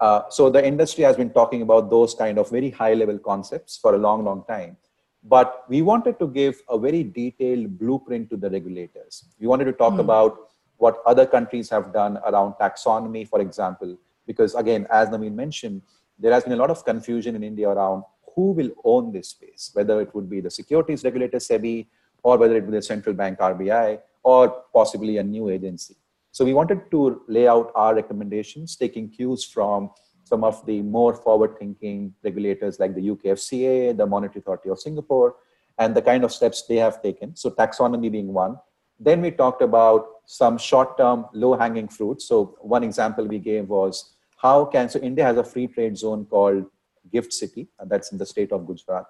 Uh, 0.00 0.22
so 0.30 0.48
the 0.48 0.64
industry 0.72 1.04
has 1.04 1.16
been 1.16 1.30
talking 1.30 1.62
about 1.62 1.90
those 1.90 2.14
kind 2.14 2.38
of 2.38 2.50
very 2.50 2.70
high 2.70 2.94
level 2.94 3.18
concepts 3.18 3.78
for 3.82 3.94
a 3.94 3.98
long, 3.98 4.24
long 4.24 4.44
time. 4.48 4.76
But 5.24 5.64
we 5.68 5.82
wanted 5.82 6.18
to 6.20 6.28
give 6.28 6.62
a 6.68 6.78
very 6.78 7.02
detailed 7.02 7.78
blueprint 7.78 8.30
to 8.30 8.36
the 8.36 8.50
regulators. 8.50 9.24
We 9.40 9.46
wanted 9.46 9.64
to 9.64 9.72
talk 9.72 9.94
mm. 9.94 10.00
about 10.00 10.50
what 10.76 11.02
other 11.04 11.26
countries 11.26 11.68
have 11.70 11.92
done 11.92 12.18
around 12.18 12.54
taxonomy, 12.54 13.28
for 13.28 13.40
example, 13.40 13.98
because 14.26 14.54
again, 14.54 14.86
as 14.90 15.08
Naveen 15.08 15.34
mentioned, 15.34 15.82
there 16.18 16.32
has 16.32 16.44
been 16.44 16.52
a 16.52 16.62
lot 16.64 16.70
of 16.70 16.84
confusion 16.84 17.34
in 17.34 17.42
India 17.42 17.68
around 17.68 18.04
who 18.34 18.52
will 18.52 18.70
own 18.84 19.12
this 19.12 19.30
space, 19.30 19.70
whether 19.74 20.00
it 20.00 20.14
would 20.14 20.30
be 20.30 20.40
the 20.40 20.50
securities 20.50 21.02
regulator 21.02 21.38
SEBI, 21.38 21.86
or 22.22 22.36
whether 22.38 22.56
it 22.56 22.66
be 22.66 22.72
the 22.72 22.82
central 22.82 23.14
bank 23.14 23.38
RBI, 23.38 24.00
or 24.22 24.64
possibly 24.72 25.18
a 25.18 25.22
new 25.22 25.48
agency. 25.48 25.96
So 26.32 26.44
we 26.44 26.54
wanted 26.54 26.90
to 26.90 27.22
lay 27.28 27.48
out 27.48 27.72
our 27.74 27.94
recommendations, 27.94 28.76
taking 28.76 29.08
cues 29.08 29.44
from 29.44 29.90
some 30.24 30.44
of 30.44 30.64
the 30.66 30.82
more 30.82 31.14
forward-thinking 31.14 32.14
regulators 32.22 32.78
like 32.78 32.94
the 32.94 33.08
UKFCA, 33.08 33.96
the 33.96 34.06
Monetary 34.06 34.40
Authority 34.40 34.68
of 34.68 34.78
Singapore, 34.78 35.36
and 35.78 35.94
the 35.94 36.02
kind 36.02 36.24
of 36.24 36.32
steps 36.32 36.62
they 36.68 36.76
have 36.76 37.00
taken. 37.02 37.34
So 37.34 37.50
taxonomy 37.50 38.12
being 38.12 38.34
one. 38.34 38.58
Then 39.00 39.22
we 39.22 39.30
talked 39.30 39.62
about 39.62 40.06
some 40.26 40.58
short-term, 40.58 41.26
low-hanging 41.32 41.88
fruit. 41.88 42.20
So 42.20 42.56
one 42.60 42.84
example 42.84 43.26
we 43.26 43.38
gave 43.38 43.68
was 43.68 44.16
how 44.36 44.66
can 44.66 44.88
so 44.88 44.98
India 45.00 45.24
has 45.24 45.38
a 45.38 45.44
free 45.44 45.66
trade 45.66 45.96
zone 45.96 46.26
called 46.26 46.66
Gift 47.10 47.32
City, 47.32 47.68
and 47.78 47.88
that's 47.88 48.12
in 48.12 48.18
the 48.18 48.26
state 48.26 48.52
of 48.52 48.66
Gujarat. 48.66 49.06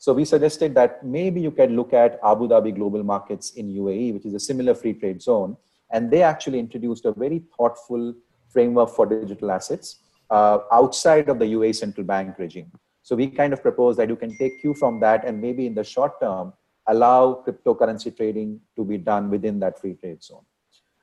So 0.00 0.14
we 0.14 0.24
suggested 0.24 0.74
that 0.76 1.04
maybe 1.04 1.42
you 1.42 1.50
can 1.50 1.76
look 1.76 1.92
at 1.92 2.18
Abu 2.24 2.48
Dhabi 2.48 2.74
Global 2.74 3.02
Markets 3.02 3.50
in 3.50 3.68
UAE, 3.68 4.14
which 4.14 4.24
is 4.24 4.32
a 4.32 4.40
similar 4.40 4.74
free 4.74 4.94
trade 4.94 5.20
zone, 5.20 5.58
and 5.92 6.10
they 6.10 6.22
actually 6.22 6.58
introduced 6.58 7.04
a 7.04 7.12
very 7.12 7.42
thoughtful 7.54 8.14
framework 8.48 8.88
for 8.88 9.04
digital 9.04 9.50
assets 9.50 9.98
uh, 10.30 10.60
outside 10.72 11.28
of 11.28 11.38
the 11.38 11.44
UAE 11.44 11.74
central 11.76 12.06
bank 12.06 12.38
regime. 12.38 12.72
So 13.02 13.14
we 13.14 13.26
kind 13.26 13.52
of 13.52 13.60
propose 13.60 13.98
that 13.98 14.08
you 14.08 14.16
can 14.16 14.34
take 14.38 14.62
cue 14.62 14.72
from 14.72 15.00
that 15.00 15.26
and 15.26 15.38
maybe 15.38 15.66
in 15.66 15.74
the 15.74 15.84
short 15.84 16.18
term, 16.18 16.54
allow 16.86 17.44
cryptocurrency 17.46 18.16
trading 18.16 18.58
to 18.76 18.86
be 18.86 18.96
done 18.96 19.28
within 19.28 19.60
that 19.60 19.78
free 19.78 19.96
trade 19.96 20.22
zone. 20.22 20.46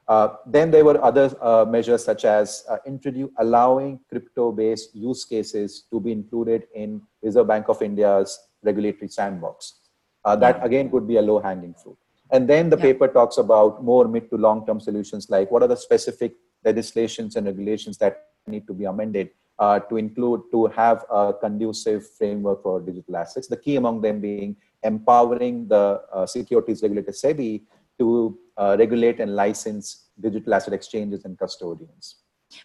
Uh, 0.08 0.30
then 0.48 0.72
there 0.72 0.84
were 0.84 1.04
other 1.04 1.32
uh, 1.40 1.66
measures 1.66 2.04
such 2.04 2.26
as 2.26 2.64
uh, 2.68 2.78
introduce, 2.88 3.30
allowing 3.38 4.00
crypto-based 4.10 4.96
use 4.96 5.24
cases 5.24 5.84
to 5.92 6.00
be 6.00 6.12
included 6.12 6.64
in 6.74 7.00
Reserve 7.22 7.48
Bank 7.48 7.68
of 7.70 7.84
India's 7.84 8.47
regulatory 8.64 9.08
sandbox. 9.08 9.80
Uh, 10.26 10.36
that 10.36 10.64
again 10.66 10.90
could 10.90 11.08
be 11.08 11.18
a 11.18 11.22
low-hanging 11.22 11.74
fruit. 11.74 11.98
And 12.32 12.48
then 12.48 12.70
the 12.70 12.78
yeah. 12.78 12.84
paper 12.84 13.08
talks 13.08 13.38
about 13.38 13.84
more 13.84 14.08
mid 14.08 14.30
to 14.30 14.38
long 14.38 14.66
term 14.66 14.80
solutions 14.80 15.30
like 15.30 15.50
what 15.50 15.64
are 15.64 15.68
the 15.68 15.78
specific 15.78 16.34
legislations 16.66 17.36
and 17.36 17.46
regulations 17.46 17.98
that 18.00 18.26
need 18.48 18.68
to 18.68 18.74
be 18.74 18.86
amended 18.86 19.30
uh, 19.60 19.80
to 19.80 19.98
include 19.98 20.42
to 20.52 20.68
have 20.68 21.06
a 21.10 21.34
conducive 21.34 22.10
framework 22.18 22.62
for 22.64 22.80
digital 22.82 23.18
assets. 23.18 23.48
The 23.48 23.58
key 23.58 23.76
among 23.78 24.02
them 24.02 24.20
being 24.20 24.56
empowering 24.84 25.68
the 25.68 26.02
uh, 26.14 26.26
securities 26.26 26.82
regulator 26.84 27.12
SEBI 27.12 27.64
to 28.00 28.38
uh, 28.58 28.76
regulate 28.78 29.20
and 29.20 29.36
license 29.36 30.10
digital 30.20 30.54
asset 30.54 30.74
exchanges 30.74 31.26
and 31.26 31.38
custodians. 31.38 32.18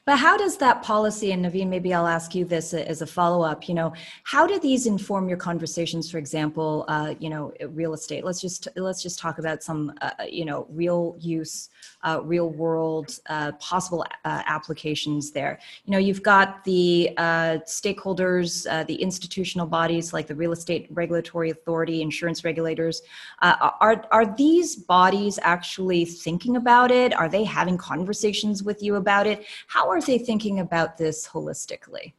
But 0.04 0.18
how 0.18 0.36
does 0.36 0.56
that 0.58 0.82
policy, 0.82 1.32
and 1.32 1.44
Naveen, 1.44 1.68
maybe 1.68 1.94
I'll 1.94 2.06
ask 2.06 2.34
you 2.34 2.44
this 2.44 2.74
as 2.74 3.02
a 3.02 3.06
follow 3.06 3.42
up, 3.42 3.68
you 3.68 3.74
know, 3.74 3.92
how 4.24 4.46
do 4.46 4.58
these 4.58 4.86
inform 4.86 5.28
your 5.28 5.38
conversations, 5.38 6.10
for 6.10 6.18
example, 6.18 6.84
uh, 6.88 7.14
you 7.18 7.30
know, 7.30 7.52
real 7.68 7.94
estate? 7.94 8.24
Let's 8.24 8.40
just, 8.40 8.68
let's 8.76 9.02
just 9.02 9.18
talk 9.18 9.38
about 9.38 9.62
some, 9.62 9.92
uh, 10.00 10.10
you 10.28 10.44
know, 10.44 10.66
real 10.70 11.16
use, 11.18 11.70
uh, 12.02 12.20
real 12.22 12.50
world 12.50 13.18
uh, 13.28 13.52
possible 13.52 14.04
uh, 14.24 14.42
applications 14.46 15.30
there. 15.30 15.58
You 15.84 15.92
know, 15.92 15.98
you've 15.98 16.22
got 16.22 16.64
the 16.64 17.10
uh, 17.16 17.58
stakeholders, 17.64 18.64
the 18.86 18.94
institutional 18.94 19.66
bodies 19.66 20.12
like 20.12 20.26
the 20.26 20.34
Real 20.34 20.52
Estate 20.52 20.88
Regulatory 20.90 21.50
Authority, 21.50 22.02
insurance 22.02 22.44
regulators. 22.44 23.02
are, 23.40 24.04
are 24.10 24.34
these 24.36 24.76
bodies 24.76 25.38
actually 25.42 26.04
thinking 26.04 26.56
about 26.56 26.90
it? 26.90 27.12
Are 27.14 27.28
they 27.28 27.44
having 27.44 27.76
conversations 27.76 28.62
with 28.62 28.82
you 28.82 28.96
about 28.96 29.26
it? 29.26 29.46
How 29.66 29.81
are 29.88 30.00
they 30.00 30.18
thinking 30.18 30.60
about 30.60 30.96
this 30.96 31.26
holistically? 31.26 32.12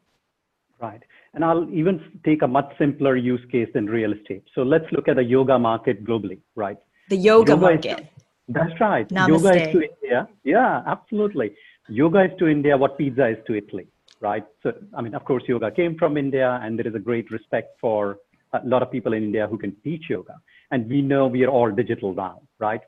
Right. 0.82 1.01
And 1.34 1.46
I'll 1.46 1.70
even 1.72 2.20
take 2.25 2.41
a 2.41 2.48
much 2.48 2.72
simpler 2.77 3.15
use 3.15 3.41
case 3.51 3.70
than 3.74 3.86
real 3.86 4.13
estate. 4.13 4.43
So 4.53 4.63
let's 4.63 4.86
look 4.91 5.08
at 5.08 5.15
the 5.15 5.24
yoga 5.24 5.58
market 5.58 6.03
globally, 6.03 6.39
right? 6.55 6.77
The 7.10 7.15
yoga, 7.15 7.53
yoga 7.53 7.62
market. 7.62 8.08
That's 8.50 8.79
right. 8.79 9.08
Namaste. 9.10 9.27
Yoga 9.29 9.67
is 9.67 9.74
to 9.74 9.82
India. 9.82 10.27
Yeah, 10.43 10.84
absolutely. 10.86 11.55
Yoga 11.89 12.25
is 12.25 12.32
to 12.39 12.48
India 12.48 12.77
what 12.77 12.98
pizza 12.98 13.27
is 13.27 13.38
to 13.48 13.55
Italy, 13.55 13.88
right? 14.20 14.46
So, 14.62 14.74
I 14.96 15.01
mean, 15.01 15.15
of 15.15 15.24
course, 15.25 15.43
yoga 15.48 15.72
came 15.72 15.98
from 15.98 16.17
India, 16.17 16.60
and 16.62 16.77
there 16.77 16.88
is 16.88 16.96
a 16.96 17.00
great 17.00 17.32
respect 17.32 17.79
for 17.79 18.17
a 18.53 18.62
lot 18.65 18.82
of 18.82 18.91
people 18.91 19.13
in 19.13 19.24
India 19.24 19.48
who 19.48 19.58
can 19.58 19.75
teach 19.84 20.10
yoga. 20.10 20.36
And 20.72 20.89
we 20.89 21.01
know 21.01 21.27
we 21.27 21.43
are 21.43 21.50
all 21.50 21.72
digital 21.72 22.13
now, 22.13 22.41
right? 22.60 22.82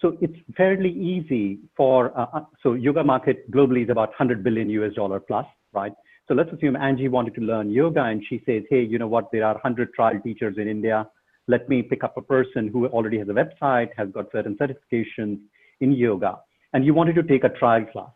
So 0.00 0.16
it's 0.20 0.36
fairly 0.56 0.90
easy 0.90 1.60
for, 1.76 2.16
uh, 2.18 2.26
uh 2.32 2.44
so 2.62 2.74
yoga 2.74 3.02
market 3.02 3.50
globally 3.50 3.84
is 3.84 3.90
about 3.90 4.10
100 4.10 4.44
billion 4.44 4.68
US 4.70 4.94
dollar 4.94 5.20
plus, 5.20 5.46
right? 5.72 5.92
So 6.28 6.34
let's 6.34 6.52
assume 6.52 6.76
Angie 6.76 7.08
wanted 7.08 7.34
to 7.36 7.40
learn 7.40 7.70
yoga 7.70 8.02
and 8.02 8.22
she 8.28 8.42
says, 8.44 8.64
hey, 8.68 8.82
you 8.82 8.98
know 8.98 9.06
what, 9.06 9.30
there 9.32 9.44
are 9.44 9.54
100 9.54 9.94
trial 9.94 10.18
teachers 10.22 10.56
in 10.58 10.68
India. 10.68 11.08
Let 11.48 11.68
me 11.68 11.82
pick 11.82 12.02
up 12.02 12.16
a 12.16 12.22
person 12.22 12.68
who 12.68 12.86
already 12.88 13.18
has 13.18 13.28
a 13.28 13.32
website, 13.32 13.90
has 13.96 14.08
got 14.10 14.26
certain 14.32 14.56
certifications 14.56 15.38
in 15.80 15.92
yoga, 15.92 16.38
and 16.72 16.84
you 16.84 16.92
wanted 16.94 17.14
to 17.14 17.22
take 17.22 17.44
a 17.44 17.48
trial 17.50 17.84
class. 17.92 18.10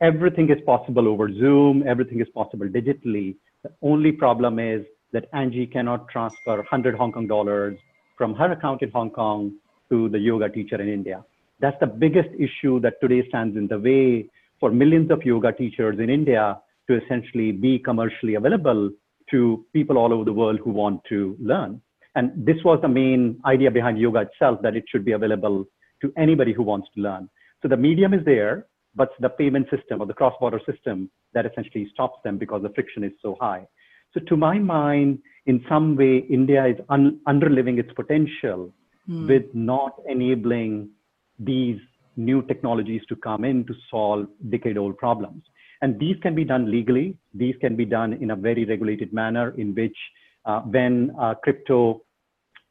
Everything 0.00 0.50
is 0.50 0.58
possible 0.66 1.06
over 1.06 1.32
Zoom, 1.32 1.84
everything 1.86 2.20
is 2.20 2.26
possible 2.34 2.66
digitally. 2.66 3.36
The 3.62 3.70
only 3.82 4.10
problem 4.10 4.58
is 4.58 4.84
that 5.12 5.28
Angie 5.32 5.66
cannot 5.66 6.08
transfer 6.08 6.56
100 6.56 6.96
Hong 6.96 7.12
Kong 7.12 7.28
dollars 7.28 7.78
from 8.18 8.34
her 8.34 8.50
account 8.50 8.82
in 8.82 8.90
Hong 8.90 9.10
Kong 9.10 9.52
to 9.92 10.08
the 10.08 10.18
yoga 10.18 10.48
teacher 10.48 10.80
in 10.80 10.88
India. 10.88 11.22
That's 11.60 11.76
the 11.80 11.86
biggest 11.86 12.30
issue 12.38 12.80
that 12.80 12.94
today 13.02 13.28
stands 13.28 13.56
in 13.56 13.68
the 13.68 13.78
way 13.78 14.30
for 14.58 14.70
millions 14.70 15.10
of 15.10 15.22
yoga 15.22 15.52
teachers 15.52 15.98
in 15.98 16.08
India 16.08 16.58
to 16.88 16.98
essentially 17.00 17.52
be 17.52 17.78
commercially 17.78 18.34
available 18.36 18.90
to 19.30 19.64
people 19.72 19.98
all 19.98 20.12
over 20.12 20.24
the 20.24 20.32
world 20.32 20.60
who 20.64 20.70
want 20.70 21.00
to 21.10 21.36
learn. 21.38 21.80
And 22.14 22.32
this 22.34 22.56
was 22.64 22.78
the 22.80 22.88
main 22.88 23.38
idea 23.44 23.70
behind 23.70 23.98
yoga 23.98 24.20
itself, 24.20 24.60
that 24.62 24.76
it 24.76 24.84
should 24.88 25.04
be 25.04 25.12
available 25.12 25.64
to 26.00 26.12
anybody 26.16 26.52
who 26.52 26.62
wants 26.62 26.88
to 26.94 27.00
learn. 27.00 27.28
So 27.62 27.68
the 27.68 27.76
medium 27.76 28.14
is 28.14 28.24
there, 28.24 28.66
but 28.94 29.10
the 29.20 29.28
payment 29.28 29.68
system 29.74 30.00
or 30.00 30.06
the 30.06 30.14
cross-border 30.14 30.60
system 30.70 31.10
that 31.34 31.46
essentially 31.46 31.88
stops 31.92 32.18
them 32.24 32.38
because 32.38 32.62
the 32.62 32.70
friction 32.70 33.04
is 33.04 33.12
so 33.22 33.36
high. 33.40 33.66
So 34.14 34.20
to 34.28 34.36
my 34.36 34.58
mind, 34.58 35.20
in 35.46 35.64
some 35.68 35.96
way, 35.96 36.18
India 36.28 36.66
is 36.66 36.76
un- 36.88 37.20
underliving 37.26 37.78
its 37.78 37.92
potential 37.92 38.72
mm. 39.08 39.28
with 39.28 39.44
not 39.54 39.94
enabling 40.08 40.90
these 41.38 41.78
new 42.16 42.42
technologies 42.42 43.02
to 43.08 43.16
come 43.16 43.44
in 43.44 43.64
to 43.66 43.74
solve 43.90 44.26
decade-old 44.50 44.96
problems. 44.98 45.42
And 45.80 45.98
these 45.98 46.16
can 46.22 46.34
be 46.34 46.44
done 46.44 46.70
legally. 46.70 47.16
These 47.34 47.56
can 47.60 47.74
be 47.74 47.84
done 47.84 48.12
in 48.12 48.30
a 48.30 48.36
very 48.36 48.64
regulated 48.64 49.12
manner 49.12 49.54
in 49.58 49.74
which 49.74 49.96
uh, 50.44 50.60
when 50.60 51.12
uh, 51.20 51.34
crypto 51.34 52.02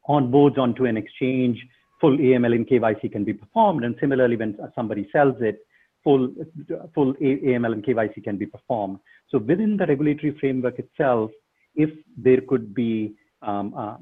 onboards 0.07 0.57
onto 0.57 0.85
an 0.85 0.97
exchange, 0.97 1.57
full 1.99 2.17
AML 2.17 2.55
and 2.55 2.67
KYC 2.67 3.11
can 3.11 3.23
be 3.23 3.33
performed. 3.33 3.83
And 3.83 3.95
similarly, 3.99 4.35
when 4.35 4.57
somebody 4.75 5.07
sells 5.11 5.35
it, 5.41 5.59
full, 6.03 6.33
full 6.95 7.13
AML 7.15 7.73
and 7.73 7.85
KYC 7.85 8.23
can 8.23 8.37
be 8.37 8.45
performed. 8.45 8.99
So 9.29 9.37
within 9.37 9.77
the 9.77 9.85
regulatory 9.85 10.35
framework 10.39 10.79
itself, 10.79 11.31
if 11.75 11.89
there 12.17 12.41
could 12.41 12.73
be 12.73 13.13
um, 13.41 13.73
uh, 13.77 13.95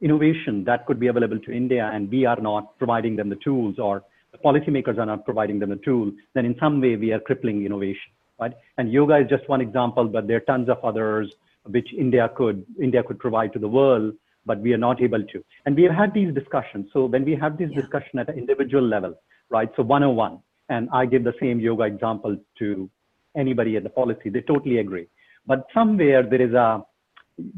innovation 0.00 0.64
that 0.64 0.86
could 0.86 1.00
be 1.00 1.08
available 1.08 1.38
to 1.40 1.52
India 1.52 1.90
and 1.92 2.10
we 2.10 2.24
are 2.24 2.40
not 2.40 2.78
providing 2.78 3.16
them 3.16 3.28
the 3.28 3.36
tools 3.36 3.78
or 3.78 4.02
the 4.32 4.38
policymakers 4.38 4.98
are 4.98 5.06
not 5.06 5.24
providing 5.24 5.58
them 5.58 5.70
the 5.70 5.76
tool, 5.76 6.12
then 6.34 6.44
in 6.44 6.54
some 6.60 6.80
way 6.80 6.96
we 6.96 7.12
are 7.12 7.20
crippling 7.20 7.64
innovation, 7.64 8.10
right? 8.38 8.52
And 8.76 8.92
yoga 8.92 9.16
is 9.16 9.28
just 9.28 9.48
one 9.48 9.60
example, 9.60 10.06
but 10.06 10.26
there 10.26 10.36
are 10.36 10.40
tons 10.40 10.68
of 10.68 10.78
others 10.84 11.32
which 11.64 11.88
India 11.96 12.30
could 12.36 12.64
India 12.80 13.02
could 13.02 13.18
provide 13.18 13.52
to 13.54 13.58
the 13.58 13.68
world, 13.68 14.14
but 14.46 14.60
we 14.60 14.72
are 14.72 14.78
not 14.78 15.02
able 15.02 15.22
to. 15.22 15.44
And 15.66 15.76
we 15.76 15.82
have 15.84 15.94
had 15.94 16.14
these 16.14 16.32
discussions. 16.34 16.88
So 16.92 17.06
when 17.06 17.24
we 17.24 17.34
have 17.34 17.58
this 17.58 17.70
yeah. 17.70 17.80
discussion 17.80 18.18
at 18.18 18.28
an 18.28 18.38
individual 18.38 18.82
level, 18.82 19.14
right? 19.50 19.70
So 19.76 19.82
101, 19.82 20.38
and 20.68 20.88
I 20.92 21.06
give 21.06 21.24
the 21.24 21.34
same 21.40 21.60
yoga 21.60 21.84
example 21.84 22.36
to 22.58 22.90
anybody 23.36 23.76
at 23.76 23.82
the 23.82 23.90
policy, 23.90 24.30
they 24.30 24.40
totally 24.42 24.78
agree. 24.78 25.06
But 25.46 25.66
somewhere 25.72 26.22
there 26.22 26.42
is 26.42 26.54
a 26.54 26.82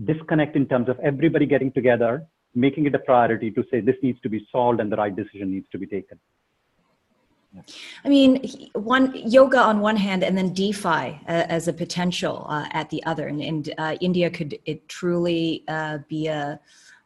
disconnect 0.04 0.56
in 0.56 0.66
terms 0.66 0.88
of 0.88 0.98
everybody 1.00 1.46
getting 1.46 1.72
together, 1.72 2.26
making 2.54 2.86
it 2.86 2.94
a 2.94 2.98
priority 2.98 3.50
to 3.50 3.64
say 3.70 3.80
this 3.80 3.96
needs 4.02 4.20
to 4.20 4.28
be 4.28 4.46
solved 4.50 4.80
and 4.80 4.90
the 4.90 4.96
right 4.96 5.14
decision 5.14 5.50
needs 5.50 5.66
to 5.70 5.78
be 5.78 5.86
taken. 5.86 6.18
I 8.04 8.08
mean, 8.08 8.70
one 8.74 9.12
yoga 9.14 9.58
on 9.58 9.80
one 9.80 9.96
hand, 9.96 10.22
and 10.22 10.38
then 10.38 10.52
DeFi 10.52 10.88
uh, 10.88 11.20
as 11.26 11.66
a 11.66 11.72
potential 11.72 12.46
uh, 12.48 12.66
at 12.70 12.88
the 12.90 13.02
other, 13.04 13.26
and, 13.26 13.42
and 13.42 13.74
uh, 13.76 13.96
India 14.00 14.30
could 14.30 14.58
it 14.66 14.88
truly 14.88 15.64
uh, 15.66 15.98
be 16.08 16.28
a 16.28 16.60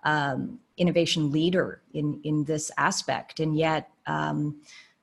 um, 0.04 0.58
innovation 0.76 1.32
leader 1.32 1.80
in 1.94 2.20
in 2.24 2.44
this 2.44 2.70
aspect, 2.76 3.40
and 3.40 3.56
yet. 3.56 3.90
Um, 4.06 4.60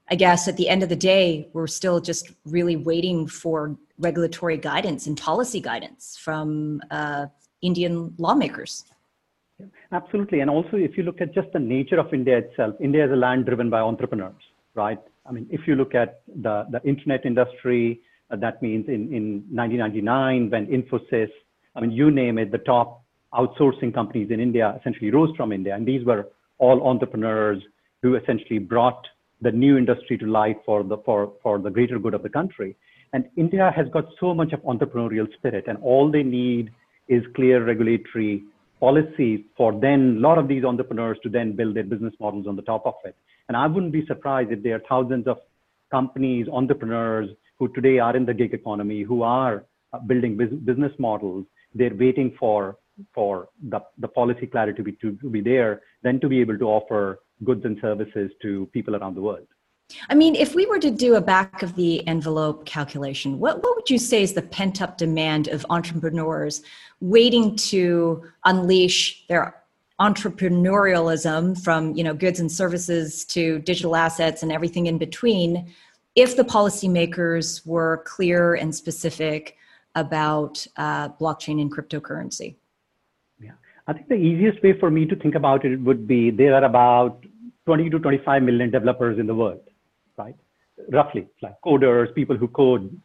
I 0.10 0.16
guess 0.16 0.50
at 0.50 0.58
the 0.58 0.68
end 0.68 0.84
of 0.84 0.90
the 0.90 0.96
day, 0.96 1.48
we're 1.54 1.68
still 1.68 2.02
just 2.02 2.32
really 2.46 2.76
waiting 2.76 3.28
for 3.28 3.78
regulatory 3.98 4.58
guidance 4.58 5.08
and 5.08 5.18
policy 5.18 5.62
guidance 5.62 6.18
from 6.18 6.82
uh, 6.92 7.28
Indian 7.62 8.14
lawmakers. 8.18 8.84
Absolutely. 9.94 10.40
And 10.40 10.50
also, 10.50 10.78
if 10.78 10.98
you 10.98 11.04
look 11.04 11.20
at 11.20 11.34
just 11.34 11.52
the 11.52 11.60
nature 11.60 12.00
of 12.00 12.14
India 12.14 12.38
itself, 12.38 12.76
India 12.80 13.06
is 13.06 13.12
a 13.12 13.16
land 13.16 13.46
driven 13.46 13.70
by 13.70 13.82
entrepreneurs, 13.82 14.42
right? 14.74 15.00
I 15.26 15.32
mean, 15.32 15.48
if 15.50 15.68
you 15.68 15.76
look 15.76 15.94
at 15.94 16.22
the, 16.28 16.66
the 16.72 16.82
internet 16.88 17.26
industry, 17.26 18.00
uh, 18.32 18.38
that 18.38 18.62
means 18.62 18.88
in, 18.88 19.14
in 19.14 19.44
1999, 19.52 20.50
when 20.50 20.68
Infosys, 20.68 21.30
I 21.76 21.82
mean, 21.82 21.92
you 21.92 22.10
name 22.10 22.38
it, 22.38 22.52
the 22.52 22.60
top 22.60 23.04
outsourcing 23.34 23.94
companies 23.94 24.32
in 24.32 24.40
India 24.40 24.78
essentially 24.80 25.12
rose 25.12 25.36
from 25.36 25.52
India. 25.52 25.76
And 25.76 25.86
these 25.86 26.06
were 26.06 26.28
all 26.58 26.88
entrepreneurs 26.88 27.62
who 28.02 28.16
essentially 28.16 28.60
brought 28.60 29.06
the 29.42 29.52
new 29.52 29.78
industry 29.78 30.18
to 30.20 30.26
life 30.26 30.58
for 30.66 30.84
the, 30.84 30.98
for, 31.00 31.34
for 31.44 31.60
the 31.60 31.70
greater 31.70 32.00
good 32.00 32.14
of 32.14 32.24
the 32.24 32.30
country. 32.30 32.78
And 33.14 33.26
India 33.36 33.74
has 33.76 33.88
got 33.92 34.06
so 34.20 34.34
much 34.34 34.54
of 34.54 34.62
entrepreneurial 34.62 35.32
spirit, 35.34 35.66
and 35.68 35.78
all 35.80 36.10
they 36.10 36.24
need 36.24 36.72
is 37.10 37.24
clear 37.36 37.64
regulatory 37.64 38.44
policies 38.82 39.40
for 39.56 39.72
then 39.80 40.18
a 40.18 40.20
lot 40.20 40.38
of 40.38 40.48
these 40.48 40.66
entrepreneurs 40.66 41.18
to 41.24 41.30
then 41.30 41.56
build 41.56 41.76
their 41.76 41.84
business 41.94 42.14
models 42.20 42.48
on 42.48 42.56
the 42.56 42.64
top 42.64 42.86
of 42.86 42.96
it. 43.06 43.16
And 43.48 43.56
I 43.56 43.68
wouldn't 43.68 43.94
be 43.94 44.06
surprised 44.08 44.52
if 44.52 44.64
there 44.64 44.76
are 44.76 44.84
thousands 44.90 45.28
of 45.28 45.38
companies, 45.92 46.48
entrepreneurs 46.52 47.30
who 47.60 47.68
today 47.70 48.00
are 48.00 48.16
in 48.18 48.26
the 48.26 48.34
gig 48.34 48.54
economy, 48.54 49.04
who 49.04 49.22
are 49.22 49.66
uh, 49.94 50.00
building 50.00 50.36
business 50.36 50.92
models. 50.98 51.46
They're 51.76 51.96
waiting 51.96 52.36
for 52.40 52.78
for 53.16 53.50
the, 53.70 53.80
the 53.98 54.08
policy 54.08 54.46
clarity 54.46 54.78
to 54.78 54.84
be, 54.84 54.92
to, 54.94 55.18
to 55.22 55.30
be 55.30 55.42
there, 55.42 55.82
then 56.04 56.20
to 56.20 56.28
be 56.28 56.40
able 56.42 56.58
to 56.58 56.66
offer 56.66 57.20
goods 57.44 57.66
and 57.66 57.78
services 57.82 58.32
to 58.42 58.70
people 58.74 58.96
around 58.96 59.16
the 59.16 59.22
world. 59.22 59.48
I 60.10 60.16
mean, 60.16 60.36
if 60.36 60.56
we 60.56 60.66
were 60.66 60.80
to 60.80 60.92
do 60.92 61.16
a 61.16 61.22
back 61.22 61.64
of 61.64 61.76
the 61.76 62.06
envelope 62.08 62.66
calculation, 62.66 63.40
what, 63.40 63.64
what 63.64 63.76
would 63.76 63.90
you 63.90 63.98
say 63.98 64.24
is 64.24 64.34
the 64.34 64.42
pent 64.42 64.82
up 64.82 64.98
demand 64.98 65.48
of 65.48 65.66
entrepreneurs 65.70 66.62
waiting 67.00 67.56
to 67.56 68.24
unleash 68.46 69.26
their 69.28 69.62
entrepreneurialism 70.00 71.64
from 71.64 71.96
you 71.96 72.04
know 72.04 72.14
goods 72.14 72.40
and 72.40 72.52
services 72.52 73.24
to 73.26 73.60
digital 73.60 73.96
assets 73.96 74.42
and 74.42 74.52
everything 74.52 74.88
in 74.88 74.98
between 74.98 75.72
if 76.16 76.36
the 76.36 76.44
policymakers 76.44 77.66
were 77.66 78.04
clear 78.06 78.56
and 78.56 78.74
specific 78.74 79.56
about 79.96 80.66
uh, 80.78 81.10
blockchain 81.10 81.62
and 81.62 81.72
cryptocurrency? 81.72 82.56
Yeah. 83.40 83.52
I 83.88 83.94
think 83.94 84.08
the 84.10 84.16
easiest 84.16 84.62
way 84.64 84.78
for 84.80 84.90
me 84.90 85.06
to 85.06 85.16
think 85.16 85.36
about 85.36 85.66
it 85.66 85.78
would 85.78 86.08
be 86.08 86.32
there 86.32 86.56
are 86.56 86.64
about 86.64 87.24
20 87.66 87.90
to 87.92 88.00
25 88.00 88.44
million 88.44 88.72
developers 88.72 89.20
in 89.20 89.28
the 89.28 89.36
world 89.36 89.62
right? 90.18 90.36
Roughly, 90.92 91.28
like 91.42 91.56
coders, 91.66 92.14
people 92.16 92.38
who 92.38 92.48
code, 92.48 93.00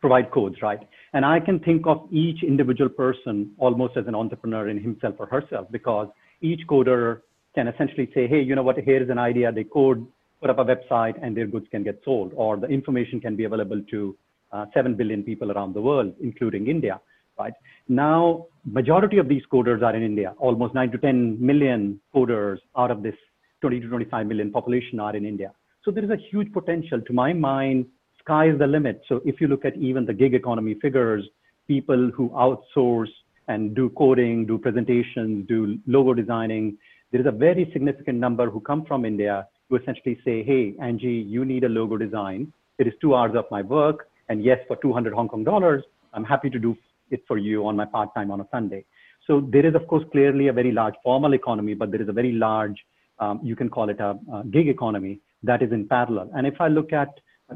provide 0.00 0.30
codes, 0.30 0.56
right? 0.62 0.80
And 1.12 1.24
I 1.24 1.40
can 1.40 1.58
think 1.60 1.86
of 1.86 2.06
each 2.10 2.42
individual 2.42 2.88
person 2.88 3.52
almost 3.58 3.96
as 3.96 4.06
an 4.06 4.14
entrepreneur 4.14 4.68
in 4.68 4.80
himself 4.80 5.16
or 5.18 5.26
herself 5.26 5.68
because 5.70 6.08
each 6.40 6.60
coder 6.68 7.20
can 7.54 7.68
essentially 7.68 8.10
say, 8.14 8.26
hey, 8.26 8.40
you 8.40 8.54
know 8.54 8.62
what, 8.62 8.76
here's 8.78 9.10
an 9.10 9.18
idea, 9.18 9.50
they 9.50 9.64
code, 9.64 10.06
put 10.40 10.50
up 10.50 10.58
a 10.58 10.64
website, 10.64 11.18
and 11.22 11.36
their 11.36 11.46
goods 11.46 11.66
can 11.70 11.82
get 11.82 12.00
sold, 12.04 12.32
or 12.36 12.56
the 12.56 12.68
information 12.68 13.20
can 13.20 13.34
be 13.36 13.44
available 13.44 13.82
to 13.90 14.16
uh, 14.52 14.66
7 14.72 14.94
billion 14.94 15.22
people 15.22 15.50
around 15.52 15.74
the 15.74 15.80
world, 15.80 16.14
including 16.20 16.68
India, 16.68 17.00
right? 17.38 17.52
Now, 17.88 18.46
majority 18.64 19.18
of 19.18 19.28
these 19.28 19.42
coders 19.52 19.82
are 19.82 19.94
in 19.94 20.02
India. 20.02 20.34
Almost 20.38 20.74
9 20.74 20.90
to 20.92 20.98
10 20.98 21.44
million 21.44 22.00
coders 22.14 22.58
out 22.76 22.90
of 22.90 23.02
this 23.02 23.14
20 23.60 23.80
to 23.80 23.88
25 23.88 24.26
million 24.26 24.52
population 24.52 25.00
are 25.00 25.16
in 25.16 25.26
India. 25.26 25.52
So 25.88 25.92
there 25.92 26.04
is 26.04 26.10
a 26.10 26.18
huge 26.30 26.52
potential. 26.52 27.00
To 27.00 27.12
my 27.14 27.32
mind, 27.32 27.86
sky 28.18 28.50
is 28.50 28.58
the 28.58 28.66
limit. 28.66 29.00
So 29.08 29.22
if 29.24 29.40
you 29.40 29.48
look 29.48 29.64
at 29.64 29.74
even 29.78 30.04
the 30.04 30.12
gig 30.12 30.34
economy 30.34 30.74
figures, 30.82 31.26
people 31.66 32.10
who 32.14 32.28
outsource 32.28 33.08
and 33.46 33.74
do 33.74 33.88
coding, 33.96 34.44
do 34.44 34.58
presentations, 34.58 35.48
do 35.48 35.78
logo 35.86 36.12
designing, 36.12 36.76
there 37.10 37.22
is 37.22 37.26
a 37.26 37.30
very 37.30 37.70
significant 37.72 38.18
number 38.18 38.50
who 38.50 38.60
come 38.60 38.84
from 38.84 39.06
India 39.06 39.46
who 39.70 39.76
essentially 39.76 40.20
say, 40.26 40.42
hey, 40.42 40.74
Angie, 40.78 41.24
you 41.26 41.46
need 41.46 41.64
a 41.64 41.70
logo 41.70 41.96
design. 41.96 42.52
It 42.76 42.86
is 42.86 42.92
two 43.00 43.14
hours 43.14 43.34
of 43.34 43.46
my 43.50 43.62
work. 43.62 44.10
And 44.28 44.44
yes, 44.44 44.58
for 44.68 44.76
200 44.76 45.14
Hong 45.14 45.30
Kong 45.30 45.42
dollars, 45.42 45.82
I'm 46.12 46.24
happy 46.24 46.50
to 46.50 46.58
do 46.58 46.76
it 47.10 47.22
for 47.26 47.38
you 47.38 47.66
on 47.66 47.76
my 47.76 47.86
part 47.86 48.14
time 48.14 48.30
on 48.30 48.42
a 48.42 48.48
Sunday. 48.50 48.84
So 49.26 49.40
there 49.40 49.64
is, 49.64 49.74
of 49.74 49.86
course, 49.86 50.04
clearly 50.12 50.48
a 50.48 50.52
very 50.52 50.70
large 50.70 50.96
formal 51.02 51.32
economy, 51.32 51.72
but 51.72 51.90
there 51.90 52.02
is 52.02 52.10
a 52.10 52.12
very 52.12 52.32
large, 52.32 52.76
um, 53.20 53.40
you 53.42 53.56
can 53.56 53.70
call 53.70 53.88
it 53.88 54.00
a, 54.00 54.18
a 54.30 54.44
gig 54.50 54.68
economy 54.68 55.20
that 55.42 55.62
is 55.62 55.72
in 55.72 55.86
parallel. 55.86 56.30
And 56.34 56.46
if 56.46 56.60
I 56.60 56.68
look 56.68 56.92
at 56.92 57.08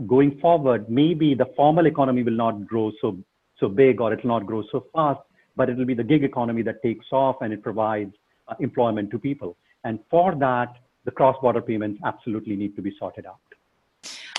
going 0.07 0.39
forward, 0.41 0.89
maybe 0.89 1.35
the 1.35 1.47
formal 1.57 1.87
economy 1.87 2.23
will 2.23 2.33
not 2.33 2.67
grow 2.67 2.93
so 3.01 3.19
so 3.59 3.69
big 3.69 4.01
or 4.01 4.13
it 4.13 4.25
will 4.25 4.31
not 4.31 4.47
grow 4.47 4.65
so 4.73 4.87
fast, 4.93 5.21
but 5.55 5.69
it'll 5.71 5.85
be 5.85 5.95
the 5.95 6.03
gig 6.03 6.25
economy 6.25 6.63
that 6.63 6.83
takes 6.83 7.07
off 7.13 7.37
and 7.43 7.53
it 7.53 7.63
provides 7.63 8.13
uh, 8.49 8.55
employment 8.61 9.11
to 9.11 9.19
people. 9.19 9.57
And 9.85 10.01
for 10.11 10.35
that, 10.37 10.75
the 11.05 11.11
cross-border 11.11 11.63
payments 11.63 12.01
absolutely 12.05 12.57
need 12.57 12.75
to 12.77 12.83
be 12.83 12.95
sorted 12.99 13.27
out. 13.27 13.39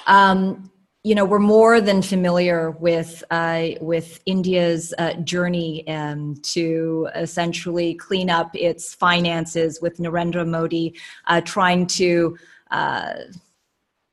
Um, 0.07 0.69
you 1.03 1.15
know, 1.15 1.25
we're 1.25 1.39
more 1.39 1.81
than 1.81 2.01
familiar 2.01 2.71
with 2.71 3.25
uh, 3.29 3.69
with 3.81 4.21
India's 4.25 4.93
uh, 4.97 5.13
journey 5.15 5.85
um, 5.89 6.35
to 6.43 7.09
essentially 7.13 7.95
clean 7.95 8.29
up 8.29 8.55
its 8.55 8.93
finances, 8.93 9.81
with 9.81 9.97
Narendra 9.97 10.47
Modi 10.47 10.97
uh, 11.27 11.41
trying 11.41 11.87
to 11.87 12.37
uh, 12.73 13.13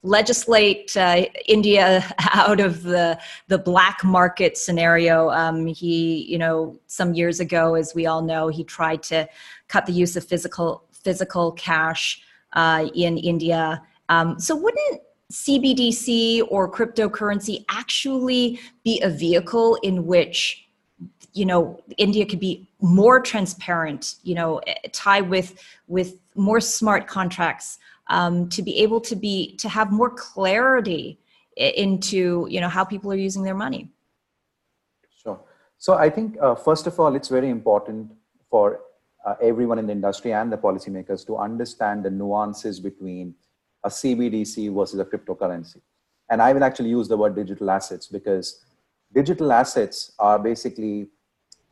legislate 0.03 0.97
uh, 0.97 1.27
India 1.47 2.05
out 2.33 2.61
of 2.61 2.83
the 2.83 3.19
the 3.49 3.59
black 3.59 4.05
market 4.05 4.57
scenario. 4.57 5.31
Um, 5.31 5.67
he, 5.67 6.25
you 6.31 6.39
know, 6.39 6.79
some 6.87 7.15
years 7.15 7.41
ago, 7.41 7.75
as 7.75 7.95
we 7.95 8.07
all 8.07 8.23
know, 8.23 8.49
he 8.49 8.65
tried 8.65 9.03
to 9.05 9.29
cut 9.69 9.87
the 9.87 9.93
use 9.93 10.17
of 10.17 10.25
physical 10.25 10.85
physical 10.93 11.53
cash 11.53 12.23
uh, 12.53 12.89
in 12.95 13.19
India. 13.19 13.83
Um, 14.09 14.39
so, 14.39 14.57
wouldn't 14.57 15.01
CBDC 15.33 16.43
or 16.49 16.71
cryptocurrency 16.71 17.65
actually 17.69 18.61
be 18.85 19.01
a 19.03 19.09
vehicle 19.09 19.77
in 19.83 20.07
which 20.07 20.67
you 21.33 21.47
know 21.47 21.81
india 21.97 22.27
could 22.27 22.41
be 22.41 22.67
more 22.81 23.21
transparent 23.21 24.17
you 24.25 24.35
know 24.35 24.59
eh, 24.67 24.75
tie 24.93 25.21
with 25.21 25.63
with 25.87 26.19
more 26.35 26.61
smart 26.61 27.07
contracts 27.07 27.79
um, 28.11 28.49
to 28.51 28.63
be 28.63 28.79
able 28.79 29.01
to 29.01 29.17
be 29.17 29.57
to 29.57 29.69
have 29.69 29.91
more 29.91 30.11
clarity 30.11 31.19
into 31.57 32.47
you 32.51 32.61
know 32.61 32.69
how 32.69 32.85
people 32.85 33.11
are 33.13 33.23
using 33.29 33.43
their 33.43 33.55
money 33.55 33.89
sure 35.23 35.41
so 35.79 35.95
i 35.95 36.09
think 36.11 36.37
uh, 36.41 36.55
first 36.55 36.87
of 36.87 37.01
all 37.01 37.15
it's 37.15 37.29
very 37.29 37.51
important 37.51 38.13
for 38.51 38.81
uh, 39.25 39.35
everyone 39.43 39.79
in 39.79 39.87
the 39.87 39.93
industry 39.93 40.33
and 40.33 40.53
the 40.53 40.57
policymakers 40.57 41.27
to 41.27 41.37
understand 41.37 42.05
the 42.05 42.11
nuances 42.11 42.81
between 42.81 43.35
a 43.85 43.89
CBDC 43.89 44.75
versus 44.75 45.01
a 45.01 45.05
cryptocurrency. 45.05 45.81
And 46.31 46.41
I 46.41 46.53
will 46.53 46.65
actually 46.65 46.91
use 46.91 47.09
the 47.09 47.17
word 47.17 47.35
digital 47.35 47.71
assets 47.71 48.07
because 48.07 48.65
digital 49.13 49.53
assets 49.53 50.13
are 50.19 50.39
basically 50.39 51.09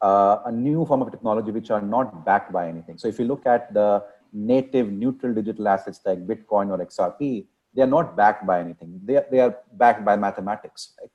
uh, 0.03 0.39
a 0.47 0.53
new 0.53 0.85
form 0.85 1.03
of 1.03 1.11
technology 1.11 1.51
which 1.51 1.71
are 1.71 1.81
not 1.81 2.25
backed 2.25 2.53
by 2.53 2.69
anything. 2.69 2.99
So 2.99 3.09
if 3.09 3.19
you 3.19 3.25
look 3.25 3.47
at 3.47 3.73
the 3.73 4.05
native 4.33 4.91
neutral 4.91 5.35
digital 5.35 5.69
assets 5.69 6.01
like 6.05 6.27
Bitcoin 6.27 6.71
or 6.71 6.79
XRP, 6.85 7.47
they 7.75 7.83
are 7.83 7.87
not 7.87 8.17
backed 8.17 8.47
by 8.47 8.61
anything. 8.61 9.01
They 9.05 9.17
are, 9.17 9.27
they 9.31 9.41
are 9.41 9.57
backed 9.73 10.05
by 10.05 10.17
mathematics. 10.17 10.95
Right? 11.01 11.11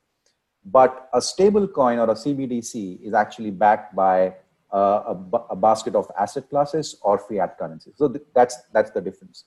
But 0.66 1.10
a 1.14 1.22
stable 1.22 1.68
coin 1.68 2.00
or 2.00 2.10
a 2.10 2.14
CBDC 2.14 3.02
is 3.02 3.14
actually 3.14 3.52
backed 3.52 3.96
by 3.96 4.36
uh, 4.74 5.16
a, 5.34 5.38
a, 5.52 5.56
basket 5.56 5.94
of 5.94 6.10
asset 6.18 6.50
classes 6.50 6.96
or 7.02 7.20
fiat 7.20 7.58
currencies. 7.60 7.94
So 7.98 8.08
th- 8.08 8.26
that's, 8.34 8.58
that's 8.72 8.90
the 8.92 9.02
difference. 9.02 9.44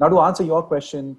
Now, 0.00 0.08
to 0.08 0.18
answer 0.20 0.42
your 0.42 0.62
question, 0.62 1.16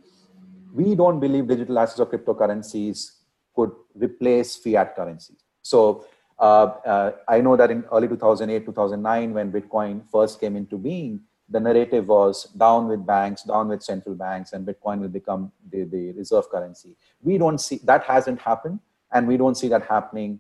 we 0.74 0.96
don't 0.96 1.20
believe 1.20 1.48
digital 1.48 1.80
assets 1.80 2.00
or 2.00 2.08
cryptocurrencies 2.08 3.12
could 3.56 3.72
replace 3.96 4.58
fiat 4.58 4.96
currencies. 4.96 5.46
So 5.62 6.06
uh, 6.38 6.66
uh, 6.86 7.12
I 7.28 7.40
know 7.40 7.56
that 7.56 7.72
in 7.72 7.86
early 7.92 8.08
2008, 8.08 8.66
2009, 8.66 9.34
when 9.34 9.52
Bitcoin 9.52 10.04
first 10.12 10.40
came 10.40 10.56
into 10.56 10.78
being, 10.78 11.22
the 11.50 11.60
narrative 11.60 12.08
was 12.08 12.46
down 12.58 12.88
with 12.88 13.06
banks, 13.06 13.44
down 13.44 13.68
with 13.68 13.84
central 13.84 14.16
banks, 14.16 14.54
and 14.54 14.66
Bitcoin 14.66 15.00
will 15.00 15.10
become 15.10 15.52
the, 15.72 15.84
the 15.84 16.12
reserve 16.14 16.50
currency. 16.50 16.96
We 17.22 17.38
don't 17.38 17.60
see 17.60 17.80
that 17.84 18.04
hasn't 18.04 18.40
happened, 18.42 18.80
and 19.12 19.28
we 19.28 19.38
don't 19.38 19.56
see 19.56 19.68
that 19.70 19.86
happening 19.86 20.40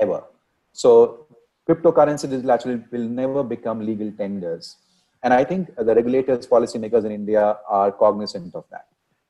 ever. 0.00 0.24
So 0.72 1.26
cryptocurrency 1.68 2.28
digital 2.28 2.50
actually 2.50 2.82
will 2.90 3.08
never 3.08 3.44
become 3.44 3.86
legal 3.86 4.10
tenders 4.12 4.76
and 5.22 5.32
I 5.32 5.44
think 5.44 5.74
the 5.76 5.94
regulators, 5.94 6.46
policymakers 6.46 7.04
in 7.04 7.12
India 7.12 7.58
are 7.68 7.92
cognizant 7.92 8.54
of 8.54 8.64
that. 8.70 8.86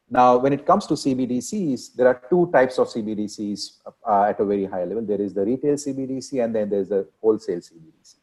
Now, 0.09 0.37
when 0.37 0.53
it 0.53 0.67
comes 0.67 0.87
to 0.87 0.95
CBDCs, 0.95 1.95
there 1.95 2.07
are 2.07 2.23
two 2.31 2.51
types 2.53 2.79
of 2.79 2.89
CBDCs 2.89 3.79
uh, 4.07 4.23
at 4.25 4.41
a 4.41 4.45
very 4.45 4.67
high 4.67 4.85
level. 4.85 5.05
There 5.05 5.21
is 5.21 5.33
the 5.33 5.45
retail 5.45 5.75
CBDC, 5.75 6.45
and 6.45 6.55
then 6.55 6.69
there's 6.71 6.89
the 6.89 7.07
wholesale 7.21 7.59
CBDC. 7.61 8.17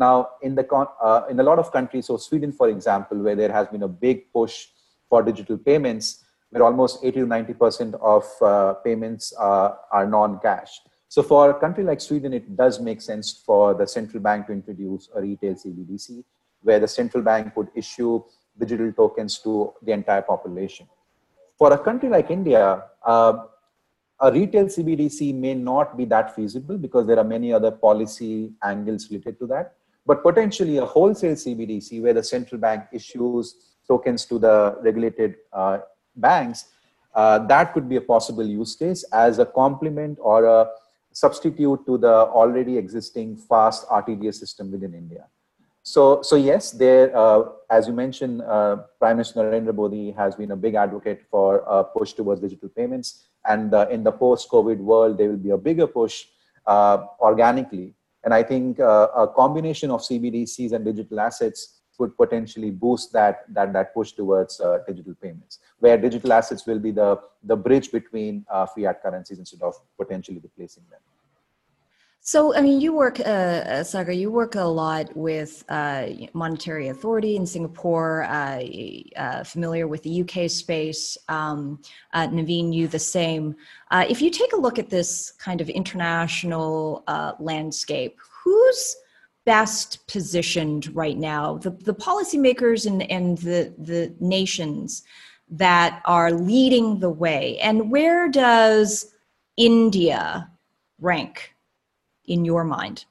Now, 0.00 0.30
in 0.40 0.54
the 0.54 0.66
uh, 0.74 1.26
in 1.28 1.38
a 1.40 1.42
lot 1.42 1.58
of 1.58 1.70
countries, 1.72 2.06
so 2.06 2.16
Sweden, 2.16 2.52
for 2.52 2.70
example, 2.70 3.18
where 3.18 3.36
there 3.36 3.52
has 3.52 3.68
been 3.68 3.82
a 3.82 3.88
big 3.88 4.32
push 4.32 4.68
for 5.10 5.22
digital 5.22 5.58
payments, 5.58 6.24
where 6.48 6.62
almost 6.62 7.04
80 7.04 7.20
to 7.20 7.26
90 7.26 7.52
percent 7.52 7.94
of 7.96 8.24
uh, 8.40 8.72
payments 8.82 9.34
uh, 9.38 9.74
are 9.92 10.06
non-cash. 10.06 10.80
So, 11.08 11.22
for 11.22 11.50
a 11.50 11.54
country 11.60 11.84
like 11.84 12.00
Sweden, 12.00 12.32
it 12.32 12.56
does 12.56 12.80
make 12.80 13.02
sense 13.02 13.42
for 13.44 13.74
the 13.74 13.86
central 13.86 14.22
bank 14.22 14.46
to 14.46 14.54
introduce 14.54 15.10
a 15.14 15.20
retail 15.20 15.54
CBDC 15.54 16.24
where 16.62 16.80
the 16.80 16.88
central 16.88 17.22
bank 17.22 17.54
would 17.56 17.68
issue 17.74 18.22
digital 18.58 18.90
tokens 18.92 19.38
to 19.40 19.74
the 19.82 19.92
entire 19.92 20.22
population. 20.22 20.86
For 21.58 21.74
a 21.74 21.78
country 21.78 22.08
like 22.08 22.30
India, 22.30 22.84
uh, 23.04 23.34
a 24.18 24.32
retail 24.32 24.64
CBDC 24.64 25.34
may 25.34 25.54
not 25.54 25.98
be 25.98 26.06
that 26.06 26.34
feasible 26.34 26.78
because 26.78 27.06
there 27.06 27.18
are 27.18 27.24
many 27.24 27.52
other 27.52 27.70
policy 27.70 28.52
angles 28.62 29.10
related 29.10 29.38
to 29.40 29.46
that. 29.48 29.74
But 30.10 30.24
potentially 30.24 30.78
a 30.78 30.84
wholesale 30.84 31.36
CBDC 31.36 32.02
where 32.02 32.12
the 32.12 32.24
central 32.24 32.60
bank 32.60 32.86
issues 32.92 33.54
tokens 33.86 34.24
to 34.26 34.40
the 34.40 34.76
regulated 34.82 35.36
uh, 35.52 35.78
banks, 36.16 36.64
uh, 37.14 37.38
that 37.46 37.72
could 37.72 37.88
be 37.88 37.94
a 37.94 38.00
possible 38.00 38.44
use 38.44 38.74
case 38.74 39.04
as 39.12 39.38
a 39.38 39.46
complement 39.46 40.18
or 40.20 40.46
a 40.46 40.66
substitute 41.12 41.86
to 41.86 41.96
the 41.96 42.12
already 42.40 42.76
existing 42.76 43.36
fast 43.36 43.86
RTGS 43.88 44.34
system 44.34 44.72
within 44.72 44.94
India. 44.94 45.26
So, 45.84 46.22
so 46.22 46.34
yes, 46.34 46.72
there, 46.72 47.16
uh, 47.16 47.44
as 47.70 47.86
you 47.86 47.92
mentioned, 47.92 48.42
uh, 48.42 48.78
Prime 48.98 49.18
Minister 49.18 49.44
Narendra 49.44 49.72
Modi 49.72 50.10
has 50.10 50.34
been 50.34 50.50
a 50.50 50.56
big 50.56 50.74
advocate 50.74 51.22
for 51.30 51.58
a 51.68 51.84
push 51.84 52.14
towards 52.14 52.40
digital 52.40 52.68
payments. 52.68 53.28
And 53.46 53.72
uh, 53.72 53.86
in 53.88 54.02
the 54.02 54.10
post-COVID 54.10 54.78
world, 54.78 55.18
there 55.18 55.28
will 55.28 55.36
be 55.36 55.50
a 55.50 55.56
bigger 55.56 55.86
push 55.86 56.24
uh, 56.66 57.04
organically. 57.20 57.94
And 58.24 58.34
I 58.34 58.42
think 58.42 58.80
uh, 58.80 59.08
a 59.16 59.28
combination 59.28 59.90
of 59.90 60.00
CBDCs 60.00 60.72
and 60.72 60.84
digital 60.84 61.20
assets 61.20 61.80
could 61.96 62.16
potentially 62.16 62.70
boost 62.70 63.12
that, 63.12 63.44
that, 63.52 63.72
that 63.72 63.92
push 63.92 64.12
towards 64.12 64.60
uh, 64.60 64.78
digital 64.86 65.14
payments, 65.22 65.58
where 65.80 65.98
digital 65.98 66.32
assets 66.32 66.66
will 66.66 66.78
be 66.78 66.90
the, 66.90 67.18
the 67.44 67.56
bridge 67.56 67.90
between 67.92 68.44
fiat 68.74 69.02
currencies 69.02 69.38
instead 69.38 69.62
of 69.62 69.74
potentially 69.98 70.40
replacing 70.42 70.82
them. 70.90 71.00
So, 72.30 72.54
I 72.54 72.60
mean, 72.60 72.80
you 72.80 72.92
work, 72.92 73.18
uh, 73.18 73.22
uh, 73.24 73.82
Sagar, 73.82 74.12
you 74.12 74.30
work 74.30 74.54
a 74.54 74.62
lot 74.62 75.16
with 75.16 75.64
uh, 75.68 76.06
Monetary 76.32 76.86
Authority 76.86 77.34
in 77.34 77.44
Singapore, 77.44 78.22
uh, 78.22 78.62
uh 79.16 79.42
familiar 79.42 79.88
with 79.88 80.04
the 80.04 80.22
UK 80.22 80.48
space. 80.48 81.18
Um, 81.28 81.82
uh, 82.12 82.28
Naveen, 82.28 82.72
you 82.72 82.86
the 82.86 83.00
same. 83.00 83.56
if 84.08 84.22
you 84.22 84.30
take 84.30 84.52
a 84.52 84.60
look 84.64 84.78
at 84.78 84.90
this 84.90 85.32
kind 85.40 85.60
of 85.60 85.68
international 85.68 87.02
landscape, 87.40 88.16
who's 88.44 88.94
best 89.44 90.06
positioned 90.06 90.94
right 90.94 91.18
now? 91.18 91.58
The, 91.58 91.70
the 91.70 91.94
policymakers 91.94 92.86
and, 92.86 93.10
and 93.10 93.38
the, 93.38 93.74
the 93.76 94.14
nations 94.20 95.02
that 95.48 96.00
are 96.04 96.30
leading 96.30 97.00
the 97.00 97.10
way. 97.10 97.58
And 97.58 97.90
where 97.90 98.28
does 98.28 99.12
India 99.56 100.48
rank? 101.00 101.56
In 102.30 102.44
your 102.44 102.64
mind? 102.64 103.04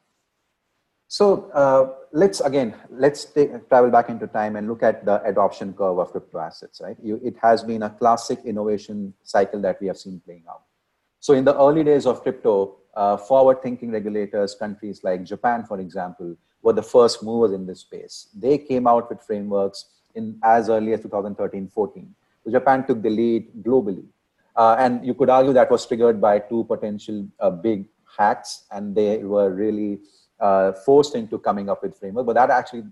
So 1.08 1.50
uh, 1.52 1.96
let's 2.12 2.40
again 2.40 2.76
let's 2.90 3.26
take, 3.26 3.68
travel 3.68 3.90
back 3.92 4.10
into 4.10 4.28
time 4.28 4.56
and 4.56 4.68
look 4.68 4.84
at 4.84 5.06
the 5.06 5.22
adoption 5.24 5.74
curve 5.74 5.98
of 5.98 6.12
crypto 6.12 6.40
assets. 6.40 6.82
Right, 6.82 6.98
you, 7.02 7.20
it 7.24 7.36
has 7.42 7.64
been 7.64 7.84
a 7.84 7.90
classic 7.90 8.40
innovation 8.46 9.14
cycle 9.24 9.62
that 9.62 9.82
we 9.82 9.88
have 9.88 9.98
seen 9.98 10.22
playing 10.26 10.44
out. 10.50 10.62
So 11.20 11.34
in 11.34 11.44
the 11.44 11.56
early 11.60 11.84
days 11.84 12.06
of 12.06 12.22
crypto, 12.22 12.78
uh, 12.94 13.18
forward-thinking 13.18 13.92
regulators, 13.92 14.56
countries 14.56 15.02
like 15.04 15.24
Japan, 15.24 15.66
for 15.66 15.80
example, 15.80 16.36
were 16.62 16.74
the 16.74 16.84
first 16.84 17.24
movers 17.24 17.52
in 17.52 17.66
this 17.66 17.82
space. 17.82 18.30
They 18.34 18.58
came 18.58 18.88
out 18.88 19.10
with 19.10 19.22
frameworks 19.22 19.86
in 20.16 20.40
as 20.44 20.70
early 20.70 20.94
as 20.94 21.02
2013-14. 21.02 22.08
So 22.44 22.52
Japan 22.52 22.86
took 22.88 23.02
the 23.02 23.10
lead 23.10 23.50
globally, 23.64 24.06
uh, 24.56 24.76
and 24.80 25.06
you 25.06 25.14
could 25.14 25.30
argue 25.30 25.54
that 25.54 25.70
was 25.70 25.86
triggered 25.86 26.22
by 26.22 26.40
two 26.40 26.64
potential 26.66 27.28
uh, 27.40 27.50
big 27.50 27.86
hacks 28.17 28.65
and 28.72 28.95
they 28.95 29.17
were 29.24 29.52
really 29.52 30.00
uh, 30.39 30.72
forced 30.72 31.15
into 31.15 31.38
coming 31.38 31.69
up 31.69 31.84
with 31.84 31.98
framework 31.98 32.26
but 32.26 32.34
that 32.34 32.50
actually 32.50 32.84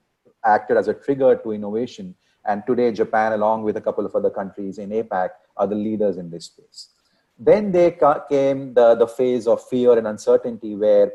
acted 0.45 0.77
as 0.77 0.88
a 0.88 0.93
trigger 0.93 1.36
to 1.36 1.51
innovation. 1.51 2.15
And 2.45 2.63
today 2.65 2.91
japan 2.91 3.34
along 3.34 3.63
with 3.63 3.77
a 3.77 3.82
couple 3.82 4.06
of 4.06 4.15
other 4.15 4.30
countries 4.30 4.77
in 4.77 4.89
apac 4.89 5.30
are 5.58 5.67
the 5.67 5.75
leaders 5.75 6.17
in 6.17 6.30
this 6.30 6.45
space. 6.45 6.89
Then 7.38 7.71
they 7.71 7.91
came 8.30 8.73
the, 8.73 8.95
the 8.95 9.08
phase 9.08 9.47
of 9.47 9.62
fear 9.67 9.97
and 9.97 10.08
uncertainty 10.08 10.75
where 10.75 11.12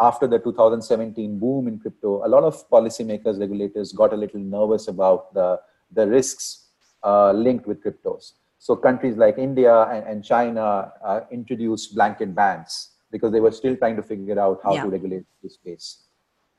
after 0.00 0.26
the 0.26 0.38
2017 0.38 1.38
boom 1.38 1.68
in 1.68 1.78
crypto 1.78 2.26
a 2.26 2.28
lot 2.28 2.42
of 2.42 2.68
policymakers 2.70 3.38
regulators 3.38 3.92
got 3.92 4.12
a 4.12 4.16
little 4.16 4.40
nervous 4.40 4.88
about 4.88 5.32
the, 5.34 5.60
the 5.92 6.06
risks 6.06 6.68
uh, 7.04 7.32
linked 7.32 7.66
with 7.66 7.82
cryptos. 7.82 8.32
So 8.58 8.76
countries 8.76 9.16
like 9.16 9.38
india 9.38 9.82
and, 9.84 10.06
and 10.06 10.24
china 10.24 10.92
uh, 11.04 11.20
introduced 11.30 11.94
blanket 11.94 12.34
bans 12.34 12.91
because 13.12 13.30
they 13.30 13.40
were 13.40 13.52
still 13.52 13.76
trying 13.76 13.94
to 13.96 14.02
figure 14.02 14.40
out 14.40 14.60
how 14.64 14.74
yeah. 14.74 14.82
to 14.82 14.88
regulate 14.88 15.24
this 15.42 15.54
space. 15.54 16.08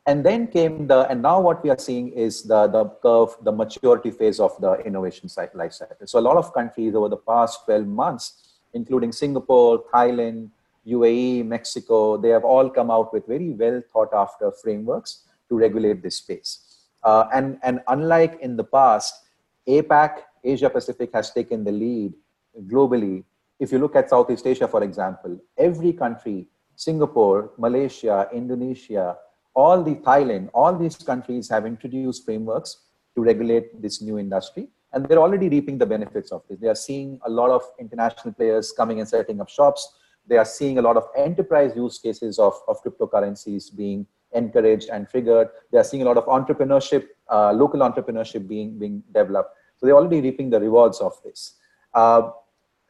And 0.05 0.25
then 0.25 0.47
came 0.47 0.87
the, 0.87 1.09
and 1.09 1.21
now 1.21 1.39
what 1.41 1.63
we 1.63 1.69
are 1.69 1.77
seeing 1.77 2.09
is 2.09 2.43
the, 2.43 2.67
the 2.67 2.85
curve, 3.01 3.35
the 3.41 3.51
maturity 3.51 4.11
phase 4.11 4.39
of 4.39 4.55
the 4.61 4.73
innovation 4.85 5.29
life 5.53 5.73
cycle. 5.73 6.05
So 6.05 6.19
a 6.19 6.21
lot 6.29 6.37
of 6.37 6.53
countries 6.53 6.93
over 6.93 7.09
the 7.09 7.17
past 7.17 7.65
12 7.65 7.87
months, 7.87 8.59
including 8.73 9.11
Singapore, 9.11 9.83
Thailand, 9.93 10.49
UAE, 10.85 11.45
Mexico, 11.45 12.17
they 12.17 12.29
have 12.29 12.43
all 12.43 12.69
come 12.69 12.91
out 12.91 13.13
with 13.13 13.25
very 13.25 13.51
well 13.51 13.81
thought 13.91 14.13
after 14.13 14.51
frameworks 14.51 15.23
to 15.49 15.57
regulate 15.57 16.03
this 16.03 16.17
space. 16.17 16.85
Uh, 17.03 17.25
and, 17.33 17.57
and 17.63 17.81
unlike 17.87 18.39
in 18.41 18.57
the 18.57 18.63
past, 18.63 19.25
APAC, 19.67 20.19
Asia 20.43 20.69
Pacific 20.69 21.11
has 21.13 21.31
taken 21.31 21.63
the 21.63 21.71
lead 21.71 22.13
globally. 22.67 23.23
If 23.59 23.71
you 23.71 23.79
look 23.79 23.95
at 23.95 24.09
Southeast 24.09 24.45
Asia, 24.45 24.67
for 24.67 24.83
example, 24.83 25.39
every 25.57 25.93
country, 25.93 26.47
Singapore, 26.75 27.51
Malaysia, 27.57 28.27
Indonesia, 28.33 29.15
all 29.53 29.83
the 29.83 29.95
Thailand, 29.95 30.49
all 30.53 30.75
these 30.77 30.95
countries 30.97 31.49
have 31.49 31.65
introduced 31.65 32.25
frameworks 32.25 32.77
to 33.15 33.21
regulate 33.21 33.81
this 33.81 34.01
new 34.01 34.17
industry. 34.17 34.69
And 34.91 35.05
they're 35.05 35.19
already 35.19 35.49
reaping 35.49 35.77
the 35.77 35.85
benefits 35.85 36.31
of 36.31 36.43
this. 36.49 36.59
They 36.59 36.67
are 36.67 36.75
seeing 36.75 37.19
a 37.25 37.29
lot 37.29 37.49
of 37.49 37.63
international 37.79 38.33
players 38.33 38.71
coming 38.71 38.99
and 38.99 39.07
setting 39.07 39.41
up 39.41 39.49
shops. 39.49 39.95
They 40.27 40.37
are 40.37 40.45
seeing 40.45 40.77
a 40.77 40.81
lot 40.81 40.97
of 40.97 41.07
enterprise 41.15 41.75
use 41.75 41.99
cases 41.99 42.39
of, 42.39 42.53
of 42.67 42.83
cryptocurrencies 42.83 43.75
being 43.75 44.07
encouraged 44.33 44.89
and 44.89 45.07
triggered. 45.09 45.49
They 45.71 45.77
are 45.77 45.83
seeing 45.83 46.03
a 46.03 46.05
lot 46.05 46.17
of 46.17 46.25
entrepreneurship, 46.25 47.07
uh, 47.29 47.53
local 47.53 47.81
entrepreneurship 47.81 48.47
being, 48.47 48.77
being 48.77 49.03
developed. 49.13 49.51
So 49.77 49.85
they're 49.85 49.95
already 49.95 50.21
reaping 50.21 50.49
the 50.49 50.59
rewards 50.59 50.99
of 50.99 51.13
this. 51.23 51.55
Uh, 51.93 52.31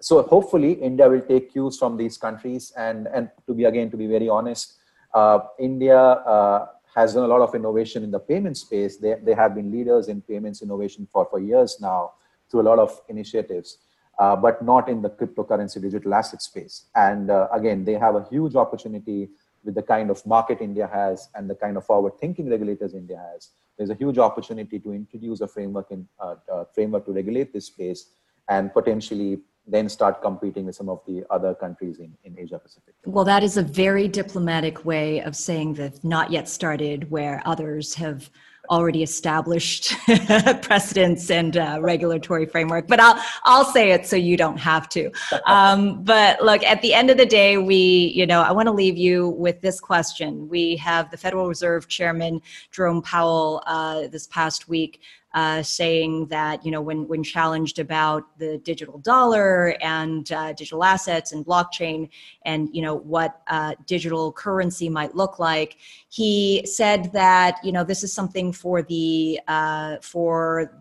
so 0.03 0.21
hopefully 0.23 0.73
India 0.73 1.07
will 1.07 1.21
take 1.21 1.53
cues 1.53 1.77
from 1.77 1.95
these 1.95 2.17
countries. 2.17 2.71
And, 2.75 3.07
and 3.07 3.29
to 3.47 3.53
be, 3.53 3.63
again, 3.63 3.89
to 3.91 3.97
be 3.97 4.07
very 4.07 4.27
honest, 4.27 4.73
uh, 5.13 5.39
India 5.59 5.97
uh, 5.97 6.67
has 6.93 7.13
done 7.13 7.23
a 7.23 7.27
lot 7.27 7.41
of 7.41 7.55
innovation 7.55 8.03
in 8.03 8.11
the 8.11 8.19
payment 8.19 8.57
space. 8.57 8.97
They, 8.97 9.15
they 9.23 9.33
have 9.33 9.55
been 9.55 9.71
leaders 9.71 10.09
in 10.09 10.21
payments 10.21 10.61
innovation 10.61 11.07
for, 11.11 11.25
for 11.29 11.39
years 11.39 11.77
now 11.79 12.13
through 12.51 12.61
a 12.61 12.67
lot 12.71 12.79
of 12.79 12.99
initiatives. 13.07 13.77
Uh, 14.19 14.35
but 14.35 14.63
not 14.63 14.89
in 14.89 15.01
the 15.01 15.09
cryptocurrency 15.09 15.81
digital 15.81 16.13
asset 16.13 16.39
space. 16.39 16.85
And 16.93 17.31
uh, 17.31 17.47
again, 17.51 17.83
they 17.83 17.93
have 17.93 18.15
a 18.15 18.27
huge 18.29 18.55
opportunity 18.55 19.29
with 19.63 19.73
the 19.73 19.81
kind 19.81 20.11
of 20.11 20.23
market 20.27 20.61
India 20.61 20.87
has 20.91 21.29
and 21.33 21.49
the 21.49 21.55
kind 21.55 21.77
of 21.77 21.85
forward 21.85 22.19
thinking 22.19 22.47
regulators 22.47 22.93
India 22.93 23.17
has. 23.31 23.49
There's 23.75 23.89
a 23.89 23.95
huge 23.95 24.19
opportunity 24.19 24.77
to 24.79 24.93
introduce 24.93 25.41
a 25.41 25.47
framework 25.47 25.89
in 25.89 26.07
uh, 26.19 26.35
uh, 26.51 26.65
framework 26.75 27.05
to 27.07 27.11
regulate 27.11 27.53
this 27.53 27.65
space 27.65 28.09
and 28.49 28.71
potentially 28.71 29.39
then 29.65 29.88
start 29.88 30.21
competing 30.21 30.65
with 30.65 30.76
some 30.76 30.89
of 30.89 31.02
the 31.08 31.23
other 31.30 31.54
countries 31.54 31.99
in, 31.99 32.13
in 32.26 32.38
Asia 32.38 32.60
Pacific. 32.60 32.93
Well, 33.06 33.26
that 33.26 33.43
is 33.43 33.58
a 33.58 33.63
very 33.63 34.08
diplomatic 34.08 34.84
way 34.84 35.21
of 35.21 35.36
saying 35.36 35.76
that 35.76 36.04
not 36.04 36.32
yet 36.32 36.49
started 36.49 37.10
where 37.10 37.41
others 37.45 37.93
have 37.95 38.30
already 38.69 39.04
established 39.04 39.93
precedents 40.62 41.30
and 41.30 41.58
uh, 41.58 41.78
regulatory 41.82 42.45
framework 42.45 42.88
but 42.88 42.97
i'll 42.97 43.21
i'll 43.43 43.65
say 43.65 43.91
it 43.91 44.06
so 44.06 44.15
you 44.15 44.38
don't 44.38 44.58
have 44.58 44.88
to 44.88 45.12
um, 45.45 46.02
but 46.04 46.41
look 46.41 46.63
at 46.63 46.82
the 46.82 46.93
end 46.93 47.10
of 47.10 47.17
the 47.17 47.26
day 47.26 47.58
we 47.58 48.13
you 48.15 48.26
know 48.26 48.41
i 48.41 48.54
want 48.54 48.65
to 48.65 48.71
leave 48.71 48.97
you 48.97 49.30
with 49.30 49.60
this 49.60 49.82
question 49.82 50.47
we 50.47 50.78
have 50.78 51.12
the 51.12 51.17
federal 51.17 51.47
reserve 51.47 51.89
chairman 51.89 52.41
jerome 52.71 53.02
powell 53.02 53.62
uh, 53.65 54.08
this 54.08 54.28
past 54.28 54.69
week 54.69 55.02
uh, 55.33 55.63
saying 55.63 56.27
that 56.27 56.63
you 56.65 56.71
know 56.71 56.81
when 56.81 57.07
when 57.07 57.23
challenged 57.23 57.79
about 57.79 58.37
the 58.37 58.57
digital 58.59 58.99
dollar 58.99 59.75
and 59.81 60.31
uh, 60.31 60.53
digital 60.53 60.83
assets 60.83 61.31
and 61.31 61.45
blockchain 61.45 62.09
and 62.45 62.69
you 62.71 62.81
know 62.81 62.95
what 62.95 63.41
uh, 63.47 63.73
digital 63.87 64.31
currency 64.31 64.89
might 64.89 65.15
look 65.15 65.39
like, 65.39 65.77
he 66.09 66.63
said 66.65 67.11
that 67.13 67.57
you 67.63 67.71
know 67.71 67.83
this 67.83 68.03
is 68.03 68.13
something 68.13 68.51
for 68.51 68.81
the 68.81 69.39
uh, 69.47 69.97
for 70.01 70.79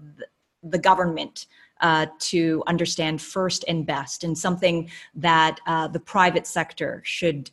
the 0.62 0.78
government. 0.78 1.46
Uh, 1.80 2.06
to 2.20 2.62
understand 2.68 3.20
first 3.20 3.64
and 3.66 3.84
best, 3.86 4.22
and 4.22 4.38
something 4.38 4.88
that 5.16 5.58
uh, 5.66 5.88
the 5.88 5.98
private 5.98 6.46
sector 6.46 7.02
should 7.04 7.50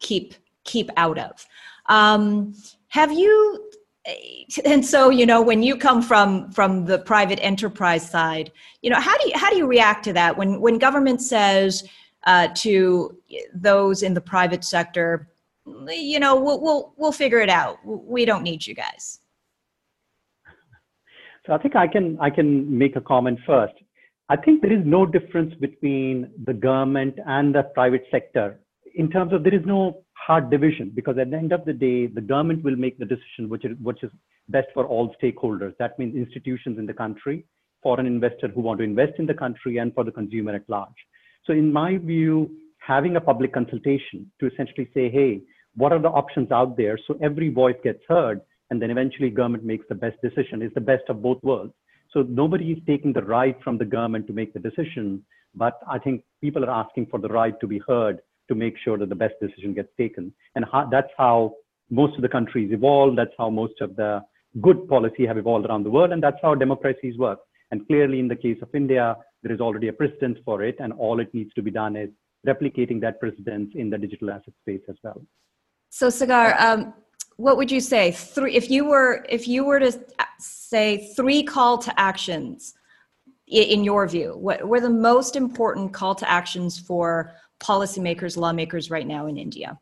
keep 0.00 0.34
keep 0.64 0.90
out 0.96 1.16
of. 1.16 1.46
Um, 1.88 2.54
have 2.88 3.12
you 3.12 3.70
and 4.64 4.84
so 4.84 5.10
you 5.10 5.26
know 5.26 5.42
when 5.42 5.62
you 5.62 5.76
come 5.76 6.00
from 6.02 6.50
from 6.52 6.84
the 6.84 6.98
private 7.00 7.38
enterprise 7.42 8.08
side 8.08 8.52
you 8.82 8.90
know 8.90 9.00
how 9.00 9.16
do 9.18 9.28
you 9.28 9.32
how 9.36 9.50
do 9.50 9.56
you 9.56 9.66
react 9.66 10.04
to 10.04 10.12
that? 10.12 10.36
When 10.36 10.60
when 10.60 10.78
government 10.78 11.20
says 11.20 11.84
uh, 12.24 12.48
to 12.54 13.18
those 13.52 14.02
in 14.02 14.14
the 14.14 14.20
private 14.20 14.64
sector 14.64 15.28
you 15.88 16.20
know 16.20 16.40
we'll 16.40 16.60
we'll 16.60 16.94
we'll 16.96 17.12
figure 17.12 17.40
it 17.40 17.48
out. 17.48 17.78
We 17.84 18.24
don't 18.24 18.42
need 18.42 18.66
you 18.66 18.74
guys. 18.74 19.18
So 21.46 21.52
i 21.52 21.58
think 21.58 21.76
i 21.76 21.86
can 21.86 22.18
i 22.20 22.30
can 22.30 22.78
make 22.78 22.96
a 22.96 23.00
comment 23.00 23.40
first. 23.46 23.74
I 24.28 24.36
think 24.36 24.62
there 24.62 24.72
is 24.72 24.84
no 24.84 25.06
difference 25.06 25.54
between 25.54 26.30
the 26.44 26.52
government 26.52 27.18
and 27.26 27.54
the 27.54 27.62
private 27.74 28.04
sector. 28.10 28.60
In 28.96 29.08
terms 29.10 29.32
of 29.32 29.44
there 29.44 29.54
is 29.54 29.64
no 29.64 30.02
hard 30.26 30.50
division 30.50 30.90
because 30.94 31.16
at 31.18 31.30
the 31.30 31.36
end 31.36 31.52
of 31.52 31.64
the 31.64 31.72
day, 31.72 32.06
the 32.06 32.20
government 32.20 32.64
will 32.64 32.76
make 32.76 32.98
the 32.98 33.04
decision 33.04 33.48
which 33.48 33.64
is, 33.64 33.76
which 33.80 34.02
is 34.02 34.10
best 34.48 34.66
for 34.74 34.84
all 34.86 35.14
stakeholders. 35.22 35.74
That 35.78 35.98
means 35.98 36.16
institutions 36.16 36.78
in 36.78 36.86
the 36.86 36.92
country, 36.92 37.44
foreign 37.82 38.06
investors 38.06 38.50
who 38.54 38.60
want 38.60 38.78
to 38.78 38.84
invest 38.84 39.14
in 39.18 39.26
the 39.26 39.34
country, 39.34 39.78
and 39.78 39.94
for 39.94 40.02
the 40.02 40.10
consumer 40.10 40.54
at 40.54 40.68
large. 40.68 41.00
So, 41.44 41.52
in 41.52 41.72
my 41.72 41.98
view, 41.98 42.50
having 42.78 43.16
a 43.16 43.20
public 43.20 43.52
consultation 43.52 44.30
to 44.40 44.46
essentially 44.46 44.88
say, 44.94 45.08
hey, 45.10 45.42
what 45.76 45.92
are 45.92 46.00
the 46.00 46.08
options 46.08 46.50
out 46.50 46.76
there? 46.76 46.98
So 47.06 47.18
every 47.22 47.50
voice 47.50 47.76
gets 47.84 48.02
heard, 48.08 48.40
and 48.70 48.80
then 48.80 48.90
eventually 48.90 49.30
government 49.30 49.64
makes 49.64 49.86
the 49.88 49.94
best 49.94 50.16
decision 50.22 50.62
is 50.62 50.72
the 50.74 50.80
best 50.80 51.04
of 51.08 51.22
both 51.22 51.42
worlds. 51.42 51.74
So 52.12 52.22
nobody 52.22 52.72
is 52.72 52.78
taking 52.86 53.12
the 53.12 53.22
right 53.22 53.56
from 53.62 53.78
the 53.78 53.84
government 53.84 54.26
to 54.28 54.32
make 54.32 54.54
the 54.54 54.60
decision, 54.60 55.24
but 55.54 55.78
I 55.88 55.98
think 55.98 56.24
people 56.40 56.64
are 56.64 56.70
asking 56.70 57.06
for 57.06 57.20
the 57.20 57.28
right 57.28 57.58
to 57.60 57.66
be 57.66 57.80
heard 57.86 58.20
to 58.48 58.54
make 58.54 58.74
sure 58.84 58.98
that 58.98 59.08
the 59.08 59.14
best 59.14 59.34
decision 59.40 59.74
gets 59.74 59.88
taken. 59.96 60.32
And 60.54 60.64
how, 60.70 60.88
that's 60.90 61.10
how 61.16 61.54
most 61.90 62.16
of 62.16 62.22
the 62.22 62.28
countries 62.28 62.72
evolve. 62.72 63.16
That's 63.16 63.34
how 63.38 63.50
most 63.50 63.80
of 63.80 63.96
the 63.96 64.22
good 64.60 64.88
policy 64.88 65.26
have 65.26 65.38
evolved 65.38 65.66
around 65.66 65.84
the 65.84 65.90
world. 65.90 66.12
And 66.12 66.22
that's 66.22 66.38
how 66.42 66.54
democracies 66.54 67.16
work. 67.18 67.38
And 67.70 67.86
clearly, 67.86 68.20
in 68.20 68.28
the 68.28 68.36
case 68.36 68.58
of 68.62 68.68
India, 68.74 69.16
there 69.42 69.52
is 69.52 69.60
already 69.60 69.88
a 69.88 69.92
precedent 69.92 70.38
for 70.44 70.62
it. 70.62 70.76
And 70.78 70.92
all 70.92 71.20
it 71.20 71.32
needs 71.34 71.52
to 71.54 71.62
be 71.62 71.70
done 71.70 71.96
is 71.96 72.10
replicating 72.46 73.00
that 73.00 73.20
precedent 73.20 73.74
in 73.74 73.90
the 73.90 73.98
digital 73.98 74.30
asset 74.30 74.54
space 74.62 74.82
as 74.88 74.96
well. 75.02 75.20
So, 75.90 76.10
Sagar, 76.10 76.54
um, 76.60 76.94
what 77.36 77.56
would 77.56 77.70
you 77.70 77.80
say? 77.80 78.12
Three, 78.12 78.54
if 78.54 78.70
you 78.70 78.84
were 78.84 79.26
if 79.28 79.46
you 79.46 79.64
were 79.64 79.80
to 79.80 79.92
say 80.38 81.12
three 81.14 81.42
call 81.42 81.78
to 81.78 82.00
actions 82.00 82.74
in 83.46 83.84
your 83.84 84.08
view, 84.08 84.36
what 84.36 84.66
were 84.66 84.80
the 84.80 84.90
most 84.90 85.36
important 85.36 85.92
call 85.92 86.14
to 86.16 86.28
actions 86.30 86.78
for 86.78 87.34
policymakers, 87.60 88.36
lawmakers 88.36 88.90
right 88.90 89.06
now 89.06 89.26
in 89.26 89.36
India? 89.36 89.78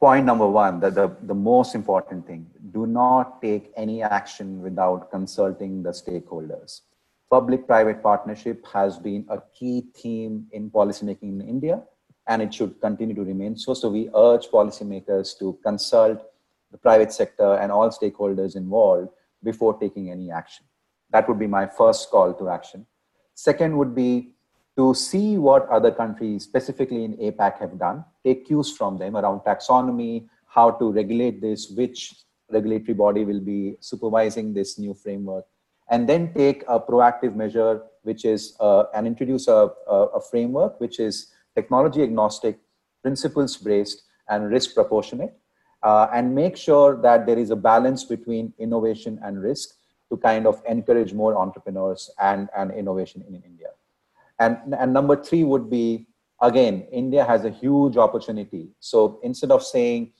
Point 0.00 0.26
number 0.26 0.46
one, 0.46 0.78
the, 0.80 0.90
the, 0.90 1.16
the 1.22 1.34
most 1.34 1.74
important 1.74 2.26
thing 2.26 2.46
do 2.72 2.86
not 2.86 3.40
take 3.40 3.72
any 3.76 4.02
action 4.02 4.60
without 4.60 5.10
consulting 5.10 5.82
the 5.82 5.90
stakeholders. 5.90 6.82
Public 7.30 7.66
private 7.66 8.02
partnership 8.02 8.64
has 8.66 8.98
been 8.98 9.24
a 9.30 9.40
key 9.58 9.86
theme 9.96 10.46
in 10.52 10.70
policymaking 10.70 11.40
in 11.40 11.40
India, 11.40 11.82
and 12.28 12.42
it 12.42 12.52
should 12.52 12.78
continue 12.80 13.14
to 13.14 13.24
remain 13.24 13.56
so. 13.56 13.72
So, 13.72 13.88
we 13.88 14.10
urge 14.14 14.48
policymakers 14.48 15.38
to 15.38 15.58
consult 15.64 16.22
the 16.70 16.78
private 16.78 17.12
sector 17.12 17.54
and 17.54 17.72
all 17.72 17.90
stakeholders 17.90 18.54
involved 18.54 19.08
before 19.42 19.78
taking 19.78 20.10
any 20.10 20.30
action. 20.30 20.66
That 21.10 21.28
would 21.28 21.38
be 21.38 21.46
my 21.46 21.66
first 21.66 22.10
call 22.10 22.34
to 22.34 22.48
action. 22.48 22.86
Second 23.34 23.76
would 23.76 23.94
be 23.94 24.35
to 24.76 24.94
see 24.94 25.38
what 25.38 25.68
other 25.68 25.90
countries, 25.90 26.44
specifically 26.44 27.04
in 27.04 27.16
APAC, 27.16 27.58
have 27.58 27.78
done, 27.78 28.04
take 28.24 28.46
cues 28.46 28.76
from 28.76 28.98
them 28.98 29.16
around 29.16 29.40
taxonomy, 29.40 30.28
how 30.46 30.70
to 30.70 30.92
regulate 30.92 31.40
this, 31.40 31.70
which 31.70 32.14
regulatory 32.50 32.94
body 32.94 33.24
will 33.24 33.40
be 33.40 33.76
supervising 33.80 34.52
this 34.52 34.78
new 34.78 34.94
framework, 34.94 35.44
and 35.90 36.08
then 36.08 36.32
take 36.34 36.62
a 36.68 36.78
proactive 36.78 37.34
measure, 37.34 37.82
which 38.02 38.24
is 38.24 38.56
uh, 38.60 38.84
and 38.94 39.06
introduce 39.06 39.48
a, 39.48 39.70
a, 39.88 39.94
a 40.14 40.20
framework 40.20 40.78
which 40.80 41.00
is 41.00 41.32
technology 41.54 42.02
agnostic, 42.02 42.58
principles 43.02 43.56
based, 43.56 44.02
and 44.28 44.50
risk 44.50 44.74
proportionate, 44.74 45.34
uh, 45.82 46.08
and 46.12 46.34
make 46.34 46.56
sure 46.56 47.00
that 47.00 47.26
there 47.26 47.38
is 47.38 47.50
a 47.50 47.56
balance 47.56 48.04
between 48.04 48.52
innovation 48.58 49.18
and 49.22 49.42
risk 49.42 49.70
to 50.10 50.16
kind 50.16 50.46
of 50.46 50.62
encourage 50.68 51.12
more 51.12 51.36
entrepreneurs 51.36 52.10
and, 52.20 52.48
and 52.56 52.70
innovation 52.72 53.24
in 53.26 53.34
India. 53.42 53.68
And, 54.38 54.74
and 54.78 54.92
number 54.92 55.16
three 55.16 55.44
would 55.44 55.70
be 55.70 56.06
again, 56.40 56.86
India 56.92 57.24
has 57.24 57.44
a 57.44 57.50
huge 57.50 57.96
opportunity. 57.96 58.70
So 58.80 59.20
instead 59.22 59.50
of 59.50 59.62
saying 59.62 60.12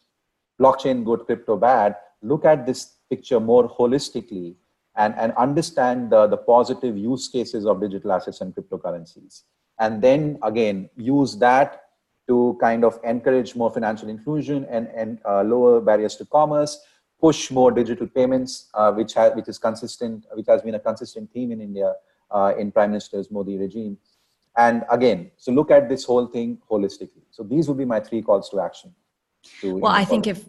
blockchain 0.60 1.04
good, 1.04 1.26
crypto 1.26 1.56
bad, 1.56 1.96
look 2.22 2.44
at 2.44 2.66
this 2.66 2.94
picture 3.10 3.40
more 3.40 3.68
holistically 3.68 4.56
and, 4.96 5.14
and 5.16 5.32
understand 5.34 6.10
the, 6.10 6.26
the 6.26 6.36
positive 6.36 6.96
use 6.96 7.28
cases 7.28 7.66
of 7.66 7.80
digital 7.80 8.12
assets 8.12 8.40
and 8.40 8.54
cryptocurrencies. 8.54 9.42
And 9.78 10.00
then 10.00 10.38
again, 10.42 10.88
use 10.96 11.36
that 11.38 11.82
to 12.28 12.56
kind 12.60 12.84
of 12.84 12.98
encourage 13.04 13.54
more 13.54 13.70
financial 13.70 14.08
inclusion 14.08 14.64
and, 14.70 14.88
and 14.88 15.20
uh, 15.28 15.42
lower 15.42 15.80
barriers 15.80 16.16
to 16.16 16.24
commerce, 16.24 16.80
push 17.20 17.50
more 17.50 17.70
digital 17.70 18.06
payments, 18.06 18.68
uh, 18.74 18.90
which, 18.92 19.14
has, 19.14 19.34
which 19.34 19.48
is 19.48 19.58
consistent, 19.58 20.24
which 20.32 20.46
has 20.48 20.62
been 20.62 20.74
a 20.74 20.80
consistent 20.80 21.30
theme 21.30 21.52
in 21.52 21.60
India 21.60 21.92
uh, 22.30 22.52
in 22.58 22.72
Prime 22.72 22.90
Minister's 22.90 23.30
Modi 23.30 23.56
regime. 23.56 23.98
And 24.56 24.84
again, 24.90 25.30
so 25.36 25.52
look 25.52 25.70
at 25.70 25.88
this 25.88 26.04
whole 26.04 26.26
thing 26.26 26.58
holistically. 26.70 27.24
So 27.30 27.42
these 27.42 27.68
would 27.68 27.76
be 27.76 27.84
my 27.84 28.00
three 28.00 28.22
calls 28.22 28.48
to 28.50 28.60
action. 28.60 28.94
To 29.60 29.76
well, 29.76 29.92
I 29.92 30.04
think 30.04 30.26
if 30.26 30.44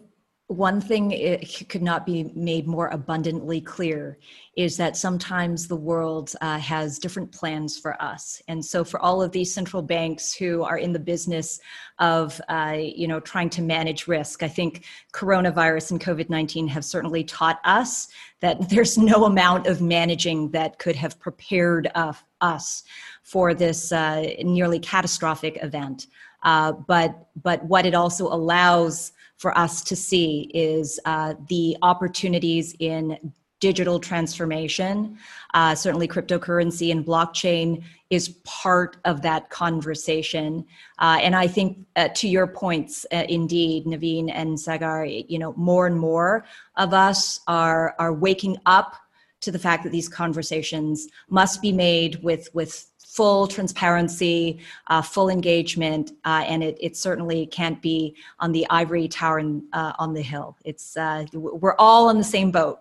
one 0.48 0.80
thing 0.80 1.10
it 1.10 1.68
could 1.68 1.82
not 1.82 2.06
be 2.06 2.24
made 2.34 2.66
more 2.66 2.88
abundantly 2.88 3.60
clear 3.60 4.18
is 4.56 4.76
that 4.78 4.96
sometimes 4.96 5.68
the 5.68 5.76
world 5.76 6.32
uh, 6.40 6.58
has 6.58 6.98
different 6.98 7.30
plans 7.30 7.78
for 7.78 8.00
us. 8.02 8.40
And 8.48 8.64
so 8.64 8.82
for 8.82 8.98
all 9.00 9.22
of 9.22 9.30
these 9.30 9.52
central 9.52 9.82
banks 9.82 10.32
who 10.32 10.62
are 10.62 10.78
in 10.78 10.92
the 10.92 10.98
business 10.98 11.60
of 11.98 12.40
uh, 12.48 12.76
you 12.78 13.06
know 13.06 13.20
trying 13.20 13.50
to 13.50 13.60
manage 13.60 14.06
risk 14.06 14.42
i 14.44 14.48
think 14.48 14.84
coronavirus 15.12 15.90
and 15.90 16.00
covid-19 16.00 16.68
have 16.68 16.84
certainly 16.84 17.24
taught 17.24 17.58
us 17.64 18.06
that 18.40 18.68
there's 18.70 18.96
no 18.96 19.24
amount 19.24 19.66
of 19.66 19.82
managing 19.82 20.50
that 20.50 20.78
could 20.78 20.96
have 20.96 21.18
prepared 21.18 21.90
uh, 21.94 22.12
us 22.40 22.84
for 23.22 23.54
this 23.54 23.92
uh, 23.92 24.26
nearly 24.42 24.78
catastrophic 24.78 25.58
event. 25.62 26.06
Uh, 26.44 26.72
but 26.72 27.26
but 27.42 27.64
what 27.64 27.84
it 27.84 27.94
also 27.94 28.26
allows 28.28 29.12
for 29.38 29.56
us 29.56 29.82
to 29.84 29.96
see 29.96 30.50
is 30.52 31.00
uh, 31.04 31.34
the 31.48 31.76
opportunities 31.82 32.74
in 32.80 33.32
digital 33.60 33.98
transformation. 33.98 35.18
Uh, 35.54 35.74
certainly, 35.74 36.06
cryptocurrency 36.06 36.92
and 36.92 37.04
blockchain 37.04 37.82
is 38.10 38.28
part 38.44 38.98
of 39.04 39.22
that 39.22 39.50
conversation. 39.50 40.64
Uh, 40.98 41.18
and 41.20 41.34
I 41.34 41.46
think, 41.46 41.78
uh, 41.96 42.08
to 42.14 42.28
your 42.28 42.46
points, 42.46 43.04
uh, 43.12 43.24
indeed, 43.28 43.84
Naveen 43.84 44.30
and 44.32 44.58
Sagar, 44.58 45.04
you 45.06 45.38
know, 45.38 45.54
more 45.56 45.86
and 45.86 45.98
more 45.98 46.44
of 46.76 46.94
us 46.94 47.40
are 47.48 47.94
are 47.98 48.12
waking 48.12 48.58
up 48.66 48.96
to 49.40 49.52
the 49.52 49.58
fact 49.58 49.84
that 49.84 49.92
these 49.92 50.08
conversations 50.08 51.08
must 51.28 51.62
be 51.62 51.72
made 51.72 52.22
with 52.22 52.48
with 52.54 52.90
full 53.08 53.48
transparency, 53.48 54.60
uh, 54.88 55.02
full 55.02 55.28
engagement, 55.28 56.12
uh, 56.24 56.44
and 56.46 56.62
it, 56.62 56.76
it, 56.80 56.96
certainly 56.96 57.46
can't 57.46 57.80
be 57.82 58.14
on 58.38 58.52
the 58.52 58.64
ivory 58.70 59.08
tower 59.08 59.38
and, 59.38 59.62
uh, 59.72 59.92
on 59.98 60.12
the 60.12 60.22
hill. 60.22 60.56
It's 60.64 60.96
uh, 60.96 61.24
we're 61.32 61.74
all 61.78 62.10
in 62.10 62.18
the 62.18 62.24
same 62.24 62.52
boat 62.52 62.80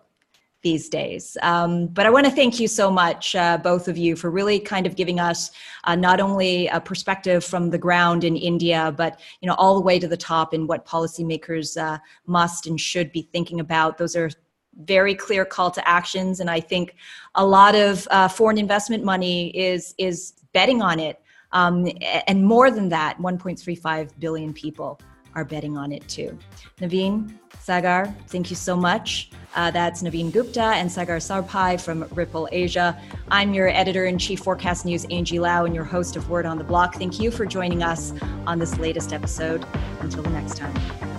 these 0.63 0.89
days. 0.89 1.38
Um, 1.41 1.88
but 1.88 2.06
I 2.06 2.10
want 2.10 2.26
to 2.26 2.32
thank 2.32 2.60
you 2.60 2.67
so 2.67 2.91
much, 2.91 3.36
uh, 3.36 3.58
both 3.58 3.88
of 3.88 3.98
you, 3.98 4.15
for 4.15 4.30
really 4.30 4.60
kind 4.60 4.86
of 4.86 4.96
giving 4.96 5.20
us 5.20 5.50
uh, 5.86 5.96
not 5.96 6.20
only 6.20 6.67
a 6.67 6.82
perspective 6.82 7.43
from 7.43 7.70
the 7.70 7.78
ground 7.78 8.24
in 8.24 8.36
India, 8.36 8.93
but 8.96 9.20
you 9.41 9.48
know 9.48 9.56
all 9.56 9.76
the 9.76 9.82
way 9.82 9.98
to 9.98 10.08
the 10.08 10.17
top 10.17 10.54
in 10.54 10.67
what 10.67 10.86
policymakers 10.86 12.00
must 12.26 12.67
and 12.67 12.80
should 12.80 13.12
be 13.12 13.30
thinking 13.32 13.60
about. 13.60 13.98
Those 13.98 14.15
are 14.15 14.30
very 14.78 15.16
clear 15.16 15.46
call 15.46 15.72
to 15.72 15.88
actions. 15.88 16.40
And 16.40 16.50
i 16.50 16.60
think 16.60 16.96
a 17.36 17.46
lot 17.46 17.76
of 17.76 18.08
uh, 18.12 18.28
foreign 18.28 18.58
investment 18.58 19.04
money 19.04 19.50
is 19.58 19.96
is 19.98 20.34
betting 20.54 20.82
on 20.82 21.00
it. 21.00 21.22
Um, 21.52 21.88
and 22.28 22.44
more 22.44 22.70
than 22.70 22.90
that 22.90 23.18
1.35 23.20 24.20
billion 24.20 24.54
people 24.54 25.00
are 25.34 25.46
betting 25.46 25.78
on 25.78 25.92
it 25.92 26.06
too. 26.08 26.38
Naveen 26.80 27.38
sagar 27.60 28.13
thank 28.28 28.50
you 28.50 28.56
so 28.56 28.76
much. 28.76 29.30
Uh, 29.56 29.72
that's 29.72 30.04
naveen 30.04 30.32
gupta 30.32 30.63
and 30.63 30.92
sagar 30.92 31.18
Sarbhai 31.18 31.80
from 31.80 32.08
ripple 32.12 32.48
asia. 32.52 33.00
I'm 33.30 33.54
your 33.54 33.70
editor-in-chief 33.70 34.44
Forkast 34.44 34.86
news 34.86 35.06
angie 35.12 35.40
lau 35.40 35.66
and 35.66 35.76
your 35.76 35.84
host 35.84 36.16
of 36.16 36.30
word 36.30 36.46
on 36.46 36.58
the 36.58 36.63
block. 36.63 36.96
Thank 36.96 37.20
you 37.20 37.30
for 37.32 37.46
joining 37.46 37.84
us 37.84 38.13
on 38.46 38.58
this 38.58 38.78
latest 38.78 39.13
episode. 39.13 39.66
Until 40.00 40.24
the 40.24 40.30
next 40.30 40.58
time 40.58 41.16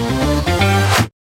Thank 0.00 0.24
you. 0.24 0.29